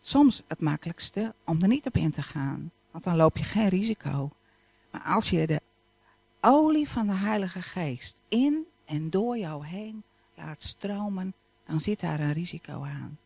soms 0.00 0.42
het 0.46 0.60
makkelijkste 0.60 1.34
om 1.44 1.62
er 1.62 1.68
niet 1.68 1.86
op 1.86 1.96
in 1.96 2.10
te 2.10 2.22
gaan, 2.22 2.70
want 2.90 3.04
dan 3.04 3.16
loop 3.16 3.36
je 3.36 3.44
geen 3.44 3.68
risico. 3.68 4.30
Maar 4.90 5.02
als 5.02 5.30
je 5.30 5.46
de 5.46 5.60
olie 6.40 6.88
van 6.88 7.06
de 7.06 7.14
Heilige 7.14 7.62
Geest 7.62 8.20
in 8.28 8.66
en 8.84 9.10
door 9.10 9.38
jou 9.38 9.66
heen 9.66 10.02
laat 10.34 10.62
stromen, 10.62 11.34
dan 11.66 11.80
zit 11.80 12.00
daar 12.00 12.20
een 12.20 12.32
risico 12.32 12.82
aan. 12.84 13.18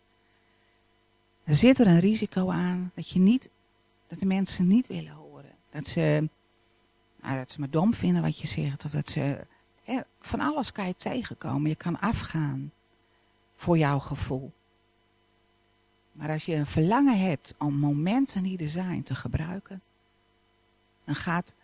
Er 1.45 1.57
zit 1.57 1.79
er 1.79 1.87
een 1.87 2.01
risico 2.01 2.51
aan 2.51 2.93
dat 2.95 3.09
je 3.09 3.19
niet, 3.19 3.51
dat 4.07 4.19
de 4.19 4.27
mensen 4.27 4.67
niet 4.67 4.87
willen 4.87 5.13
horen. 5.13 5.55
Dat 5.71 5.87
ze, 5.87 6.29
nou, 7.21 7.37
dat 7.37 7.51
ze 7.51 7.61
me 7.61 7.71
dom 7.71 7.95
vinden 7.95 8.23
wat 8.23 8.39
je 8.39 8.47
zegt. 8.47 8.85
Of 8.85 8.91
dat 8.91 9.09
ze, 9.09 9.47
van 10.21 10.41
alles 10.41 10.73
kan 10.73 10.87
je 10.87 10.97
tegenkomen. 10.97 11.69
Je 11.69 11.77
kan 11.77 12.01
afgaan 12.01 12.73
voor 13.57 13.79
jouw 13.79 13.99
gevoel. 13.99 14.53
Maar 16.13 16.31
als 16.31 16.45
je 16.45 16.55
een 16.55 16.67
verlangen 16.67 17.19
hebt 17.19 17.55
om 17.59 17.75
momenten 17.75 18.43
die 18.43 18.59
er 18.59 18.69
zijn 18.69 19.03
te 19.03 19.15
gebruiken, 19.15 19.83
dan, 21.05 21.15
gaat, 21.15 21.55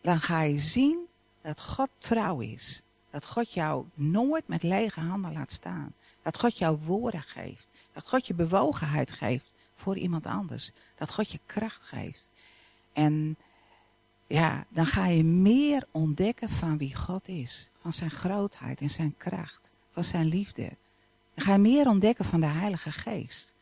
dan 0.00 0.20
ga 0.20 0.40
je 0.40 0.58
zien 0.58 0.98
dat 1.40 1.60
God 1.60 1.88
trouw 1.98 2.40
is. 2.40 2.83
Dat 3.14 3.26
God 3.26 3.52
jou 3.52 3.84
nooit 3.94 4.48
met 4.48 4.62
lege 4.62 5.00
handen 5.00 5.32
laat 5.32 5.52
staan. 5.52 5.94
Dat 6.22 6.38
God 6.38 6.58
jou 6.58 6.78
woorden 6.78 7.22
geeft. 7.22 7.66
Dat 7.92 8.08
God 8.08 8.26
je 8.26 8.34
bewogenheid 8.34 9.12
geeft 9.12 9.54
voor 9.74 9.96
iemand 9.96 10.26
anders. 10.26 10.70
Dat 10.96 11.12
God 11.12 11.30
je 11.30 11.40
kracht 11.46 11.84
geeft. 11.84 12.30
En 12.92 13.36
ja, 14.26 14.66
dan 14.68 14.86
ga 14.86 15.06
je 15.06 15.24
meer 15.24 15.86
ontdekken 15.90 16.48
van 16.48 16.78
wie 16.78 16.94
God 16.94 17.28
is. 17.28 17.70
Van 17.80 17.92
zijn 17.92 18.10
grootheid 18.10 18.80
en 18.80 18.90
zijn 18.90 19.14
kracht. 19.16 19.72
Van 19.92 20.04
zijn 20.04 20.26
liefde. 20.26 20.70
Dan 21.34 21.44
ga 21.44 21.52
je 21.52 21.58
meer 21.58 21.88
ontdekken 21.88 22.24
van 22.24 22.40
de 22.40 22.46
Heilige 22.46 22.92
Geest. 22.92 23.54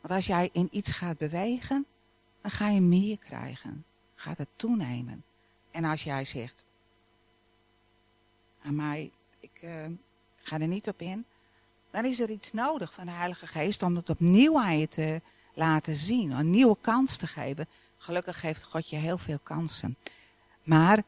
Want 0.00 0.14
als 0.14 0.26
jij 0.26 0.48
in 0.52 0.68
iets 0.70 0.90
gaat 0.90 1.18
bewegen, 1.18 1.86
dan 2.40 2.50
ga 2.50 2.68
je 2.68 2.80
meer 2.80 3.18
krijgen. 3.18 3.84
Gaat 4.14 4.38
het 4.38 4.50
toenemen. 4.56 5.24
En 5.70 5.84
als 5.84 6.04
jij 6.04 6.24
zegt, 6.24 6.64
mij, 8.72 9.10
ik 9.40 9.60
uh, 9.64 9.70
ga 10.36 10.60
er 10.60 10.66
niet 10.66 10.88
op 10.88 11.00
in. 11.00 11.24
Dan 11.90 12.04
is 12.04 12.20
er 12.20 12.30
iets 12.30 12.52
nodig 12.52 12.92
van 12.92 13.06
de 13.06 13.12
Heilige 13.12 13.46
Geest 13.46 13.82
om 13.82 13.96
het 13.96 14.10
opnieuw 14.10 14.58
aan 14.58 14.78
je 14.78 14.88
te 14.88 15.20
laten 15.54 15.96
zien. 15.96 16.30
Een 16.30 16.50
nieuwe 16.50 16.76
kans 16.80 17.16
te 17.16 17.26
geven. 17.26 17.66
Gelukkig 17.96 18.40
geeft 18.40 18.62
God 18.62 18.90
je 18.90 18.96
heel 18.96 19.18
veel 19.18 19.38
kansen. 19.42 19.96
Maar 20.62 21.02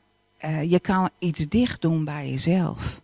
uh, 0.44 0.70
je 0.70 0.80
kan 0.80 1.10
iets 1.18 1.48
dicht 1.48 1.80
doen 1.80 2.04
bij 2.04 2.30
jezelf. 2.30 3.00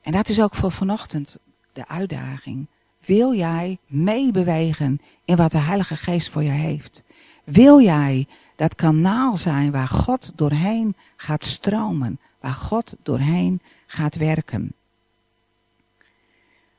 En 0.00 0.12
dat 0.12 0.28
is 0.28 0.40
ook 0.40 0.54
voor 0.54 0.72
vanochtend 0.72 1.38
de 1.72 1.88
uitdaging. 1.88 2.66
Wil 3.04 3.34
jij 3.34 3.78
meebewegen 3.86 5.00
in 5.24 5.36
wat 5.36 5.50
de 5.50 5.58
Heilige 5.58 5.96
Geest 5.96 6.28
voor 6.28 6.42
je 6.42 6.50
heeft? 6.50 7.04
Wil 7.44 7.80
jij 7.80 8.26
dat 8.56 8.74
kanaal 8.74 9.36
zijn 9.36 9.70
waar 9.70 9.88
God 9.88 10.32
doorheen 10.34 10.96
gaat 11.16 11.44
stromen? 11.44 12.18
Waar 12.40 12.52
God 12.52 12.96
doorheen 13.02 13.60
gaat 13.94 14.16
werken. 14.16 14.74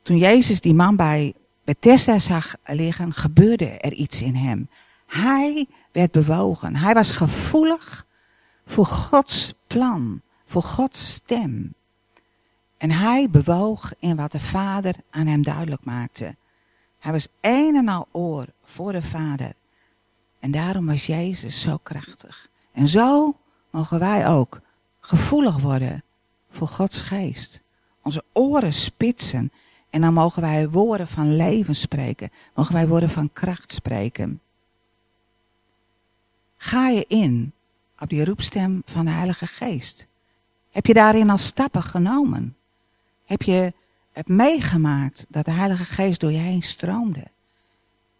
Toen 0.01 0.17
Jezus 0.17 0.61
die 0.61 0.73
man 0.73 0.95
bij 0.95 1.33
Bethesda 1.63 2.19
zag 2.19 2.55
liggen, 2.65 3.13
gebeurde 3.13 3.65
er 3.65 3.93
iets 3.93 4.21
in 4.21 4.35
hem. 4.35 4.69
Hij 5.05 5.67
werd 5.91 6.11
bewogen. 6.11 6.75
Hij 6.75 6.93
was 6.93 7.11
gevoelig 7.11 8.05
voor 8.65 8.85
Gods 8.85 9.53
plan, 9.67 10.21
voor 10.45 10.63
Gods 10.63 11.13
stem. 11.13 11.73
En 12.77 12.91
hij 12.91 13.29
bewoog 13.29 13.93
in 13.99 14.15
wat 14.15 14.31
de 14.31 14.39
Vader 14.39 14.95
aan 15.09 15.27
hem 15.27 15.43
duidelijk 15.43 15.83
maakte. 15.83 16.35
Hij 16.99 17.11
was 17.11 17.27
een 17.41 17.75
en 17.75 17.87
al 17.87 18.07
oor 18.11 18.45
voor 18.63 18.91
de 18.91 19.01
Vader. 19.01 19.53
En 20.39 20.51
daarom 20.51 20.85
was 20.85 21.05
Jezus 21.05 21.61
zo 21.61 21.77
krachtig. 21.77 22.49
En 22.71 22.87
zo 22.87 23.37
mogen 23.69 23.99
wij 23.99 24.27
ook 24.27 24.61
gevoelig 24.99 25.57
worden 25.57 26.03
voor 26.55 26.67
Gods 26.67 27.01
geest. 27.01 27.61
Onze 28.01 28.23
oren 28.33 28.73
spitsen. 28.73 29.51
En 29.89 30.01
dan 30.01 30.13
mogen 30.13 30.41
wij 30.41 30.69
woorden 30.69 31.07
van 31.07 31.35
leven 31.35 31.75
spreken. 31.75 32.31
Mogen 32.53 32.73
wij 32.73 32.87
woorden 32.87 33.09
van 33.09 33.33
kracht 33.33 33.71
spreken. 33.71 34.41
Ga 36.57 36.89
je 36.89 37.05
in 37.07 37.53
op 37.99 38.09
die 38.09 38.25
roepstem 38.25 38.81
van 38.85 39.05
de 39.05 39.11
Heilige 39.11 39.47
Geest? 39.47 40.07
Heb 40.71 40.85
je 40.85 40.93
daarin 40.93 41.29
al 41.29 41.37
stappen 41.37 41.83
genomen? 41.83 42.55
Heb 43.25 43.41
je 43.41 43.73
het 44.11 44.27
meegemaakt 44.27 45.25
dat 45.29 45.45
de 45.45 45.51
Heilige 45.51 45.83
Geest 45.83 46.19
door 46.19 46.31
je 46.31 46.37
heen 46.37 46.63
stroomde? 46.63 47.23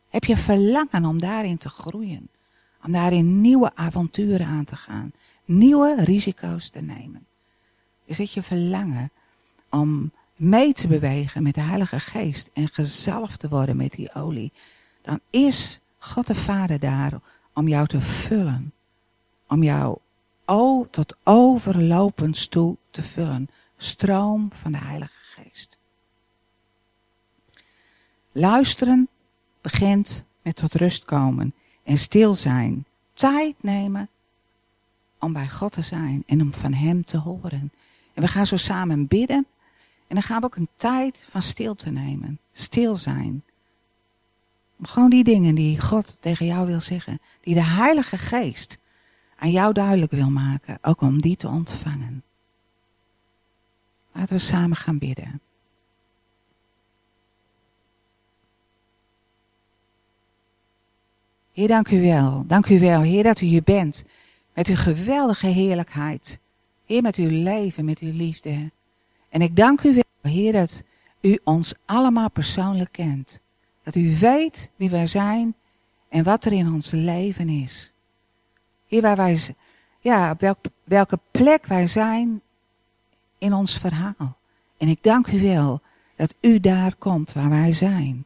Heb 0.10 0.24
je 0.24 0.38
verlangen 0.38 1.06
om 1.06 1.20
daarin 1.20 1.58
te 1.58 1.70
groeien? 1.70 2.30
Om 2.84 2.92
daarin 2.92 3.42
nieuwe 3.42 3.72
avonturen 3.76 4.48
aan 4.48 4.64
te 4.64 4.76
gaan? 4.76 5.12
Nieuwe 5.46 6.04
risico's 6.04 6.70
te 6.70 6.82
nemen? 6.82 7.26
Is 8.06 8.18
het 8.18 8.34
je 8.34 8.44
verlangen 8.44 9.12
om 9.70 10.12
mee 10.36 10.74
te 10.74 10.88
bewegen 10.88 11.44
met 11.44 11.54
de 11.54 11.62
Heilige 11.62 12.00
Geest 12.00 12.50
en 12.54 12.68
gezalfd 12.68 13.40
te 13.40 13.50
worden 13.50 13.78
met 13.78 13.92
die 13.92 14.14
olie, 14.14 14.52
dan 15.02 15.20
is 15.30 15.80
God 15.98 16.28
de 16.28 16.36
Vader 16.36 16.80
daar 16.80 17.20
om 17.54 17.68
jou 17.68 17.88
te 17.88 18.02
vullen. 18.02 18.74
Om 19.48 19.64
jou 19.64 19.98
o, 20.46 20.88
tot 20.90 21.16
overlopend 21.24 22.52
toe 22.52 22.78
te 22.92 23.02
vullen. 23.02 23.50
Stroom 23.78 24.50
van 24.54 24.72
de 24.72 24.78
Heilige 24.78 25.14
Geest. 25.22 25.78
Luisteren 28.32 29.10
begint 29.62 30.26
met 30.42 30.56
tot 30.56 30.74
rust 30.74 31.06
komen 31.06 31.54
en 31.84 31.98
stil 31.98 32.36
zijn. 32.36 32.86
Tijd 33.14 33.56
nemen 33.60 34.10
om 35.20 35.34
bij 35.34 35.50
God 35.50 35.72
te 35.72 35.82
zijn 35.82 36.24
en 36.26 36.42
om 36.42 36.54
van 36.54 36.74
Hem 36.74 37.06
te 37.06 37.18
horen. 37.18 37.72
En 38.16 38.22
we 38.22 38.28
gaan 38.28 38.48
zo 38.48 38.58
samen 38.58 39.08
bidden. 39.08 39.46
En 40.08 40.16
dan 40.16 40.24
gaan 40.24 40.40
we 40.40 40.46
ook 40.46 40.56
een 40.56 40.70
tijd 40.76 41.28
van 41.30 41.42
stilte 41.42 41.90
nemen. 41.90 42.40
Stil 42.52 42.96
zijn. 42.96 43.44
Om 44.78 44.86
gewoon 44.86 45.10
die 45.10 45.24
dingen 45.24 45.56
die 45.56 45.82
God 45.82 46.22
tegen 46.22 46.46
jou 46.46 46.68
wil 46.68 46.82
zeggen. 46.82 47.20
Die 47.42 47.54
de 47.54 47.64
Heilige 47.64 48.18
Geest 48.18 48.78
aan 49.38 49.52
jou 49.52 49.74
duidelijk 49.74 50.12
wil 50.12 50.30
maken. 50.30 50.78
Ook 50.82 51.02
om 51.02 51.22
die 51.22 51.38
te 51.38 51.48
ontvangen. 51.48 52.24
Laten 54.12 54.36
we 54.36 54.42
samen 54.42 54.78
gaan 54.78 54.98
bidden. 54.98 55.42
Heer, 61.52 61.68
dank 61.68 61.90
u 61.90 62.02
wel. 62.02 62.44
Dank 62.48 62.70
u 62.70 62.80
wel, 62.80 63.02
Heer, 63.02 63.24
dat 63.24 63.42
u 63.42 63.46
hier 63.46 63.64
bent. 63.64 64.04
Met 64.54 64.68
uw 64.68 64.76
geweldige 64.76 65.48
heerlijkheid. 65.48 66.40
Heer, 66.86 67.02
met 67.02 67.16
uw 67.16 67.30
leven, 67.30 67.86
met 67.86 68.00
uw 68.00 68.14
liefde. 68.14 68.72
En 69.30 69.42
ik 69.42 69.56
dank 69.56 69.84
u 69.84 69.94
wel, 69.94 70.32
Heer, 70.32 70.52
dat 70.52 70.84
u 71.22 71.40
ons 71.44 71.74
allemaal 71.86 72.30
persoonlijk 72.30 72.92
kent. 72.92 73.40
Dat 73.84 73.96
u 73.96 74.18
weet 74.20 74.72
wie 74.76 74.90
wij 74.90 75.08
zijn 75.08 75.56
en 76.10 76.24
wat 76.24 76.46
er 76.46 76.52
in 76.52 76.74
ons 76.74 76.92
leven 76.92 77.50
is. 77.50 77.94
Heer, 78.88 79.02
waar 79.02 79.16
wij, 79.16 79.56
ja, 80.00 80.32
op 80.32 80.40
welk, 80.40 80.58
welke 80.84 81.20
plek 81.32 81.66
wij 81.66 81.88
zijn 81.88 82.42
in 83.38 83.54
ons 83.54 83.78
verhaal. 83.78 84.38
En 84.78 84.88
ik 84.88 85.04
dank 85.04 85.28
u 85.28 85.42
wel 85.42 85.82
dat 86.16 86.34
u 86.42 86.60
daar 86.60 86.96
komt 86.96 87.34
waar 87.34 87.50
wij 87.50 87.74
zijn. 87.74 88.26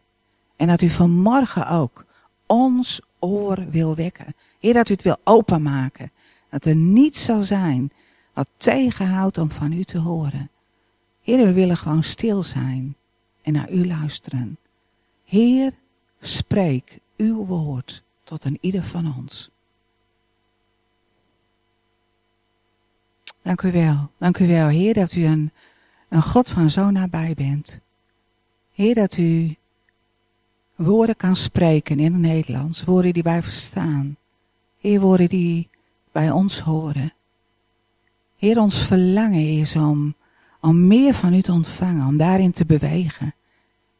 En 0.55 0.67
dat 0.67 0.81
u 0.81 0.89
vanmorgen 0.89 1.67
ook 1.67 2.05
ons 2.45 3.01
oor 3.19 3.69
wil 3.69 3.95
wekken. 3.95 4.35
Heer, 4.59 4.73
dat 4.73 4.89
u 4.89 4.93
het 4.93 5.01
wil 5.01 5.17
openmaken. 5.23 6.11
Dat 6.49 6.65
er 6.65 6.75
niets 6.75 7.23
zal 7.23 7.41
zijn 7.41 7.91
wat 8.39 8.49
tegenhoudt 8.57 9.37
om 9.37 9.51
van 9.51 9.71
u 9.71 9.83
te 9.83 9.97
horen. 9.97 10.49
Heer, 11.21 11.45
we 11.45 11.53
willen 11.53 11.77
gewoon 11.77 12.03
stil 12.03 12.43
zijn 12.43 12.95
en 13.41 13.53
naar 13.53 13.71
u 13.71 13.87
luisteren. 13.87 14.57
Heer, 15.25 15.71
spreek 16.19 16.99
uw 17.17 17.45
woord 17.45 18.03
tot 18.23 18.43
een 18.43 18.57
ieder 18.61 18.83
van 18.83 19.15
ons. 19.17 19.49
Dank 23.41 23.61
u 23.61 23.71
wel. 23.71 24.09
Dank 24.17 24.37
u 24.37 24.47
wel, 24.47 24.67
Heer, 24.67 24.93
dat 24.93 25.13
u 25.13 25.23
een, 25.23 25.51
een 26.09 26.23
God 26.23 26.49
van 26.49 26.69
zo 26.69 26.89
nabij 26.89 27.33
bent. 27.33 27.79
Heer, 28.73 28.95
dat 28.95 29.17
u 29.17 29.55
woorden 30.75 31.15
kan 31.15 31.35
spreken 31.35 31.99
in 31.99 32.13
het 32.13 32.21
Nederlands. 32.21 32.83
Woorden 32.83 33.13
die 33.13 33.23
wij 33.23 33.41
verstaan. 33.41 34.17
Heer, 34.77 34.99
woorden 34.99 35.29
die 35.29 35.69
bij 36.11 36.31
ons 36.31 36.59
horen. 36.59 37.13
Heer, 38.39 38.59
ons 38.59 38.85
verlangen 38.85 39.59
is 39.59 39.75
om, 39.75 40.15
om 40.61 40.87
meer 40.87 41.13
van 41.13 41.33
u 41.33 41.41
te 41.41 41.51
ontvangen, 41.51 42.07
om 42.07 42.17
daarin 42.17 42.51
te 42.51 42.65
bewegen. 42.65 43.35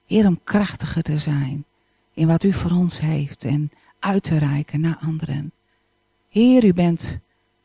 Heer, 0.06 0.28
om 0.28 0.40
krachtiger 0.44 1.04
te 1.04 1.18
zijn 1.18 1.66
in 2.14 2.28
wat 2.28 2.44
u 2.44 2.54
voor 2.54 2.72
ons 2.72 3.00
heeft 3.00 3.44
en 3.44 3.72
uit 4.00 4.24
te 4.24 4.38
reiken 4.38 4.82
naar 4.82 4.98
anderen. 4.98 5.52
Heer, 6.30 6.64
u 6.64 6.74
bent, 6.74 7.20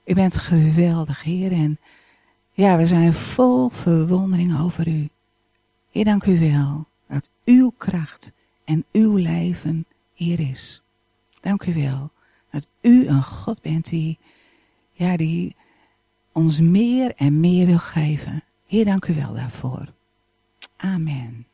u 0.04 0.14
bent 0.14 0.36
geweldig, 0.36 1.22
Heer. 1.22 1.52
En 1.52 1.78
ja, 2.52 2.76
we 2.76 2.86
zijn 2.86 3.12
vol 3.12 3.68
verwondering 3.68 4.60
over 4.60 4.88
u. 4.88 5.08
Heer, 5.90 6.04
dank 6.04 6.24
u 6.24 6.38
wel 6.38 6.86
dat 7.08 7.30
uw 7.44 7.72
kracht 7.76 8.32
en 8.64 8.84
uw 8.92 9.16
leven 9.16 9.86
hier 10.12 10.40
is. 10.40 10.82
Dank 11.40 11.66
u 11.66 11.74
wel 11.74 12.10
dat 12.50 12.66
u 12.80 13.06
een 13.06 13.22
God 13.22 13.60
bent 13.60 13.88
die, 13.88 14.18
ja, 14.92 15.16
die 15.16 15.56
ons 16.34 16.60
meer 16.60 17.12
en 17.16 17.40
meer 17.40 17.66
wil 17.66 17.78
geven. 17.78 18.42
Heer, 18.66 18.84
dank 18.84 19.06
u 19.06 19.14
wel 19.14 19.32
daarvoor. 19.34 19.92
Amen. 20.76 21.46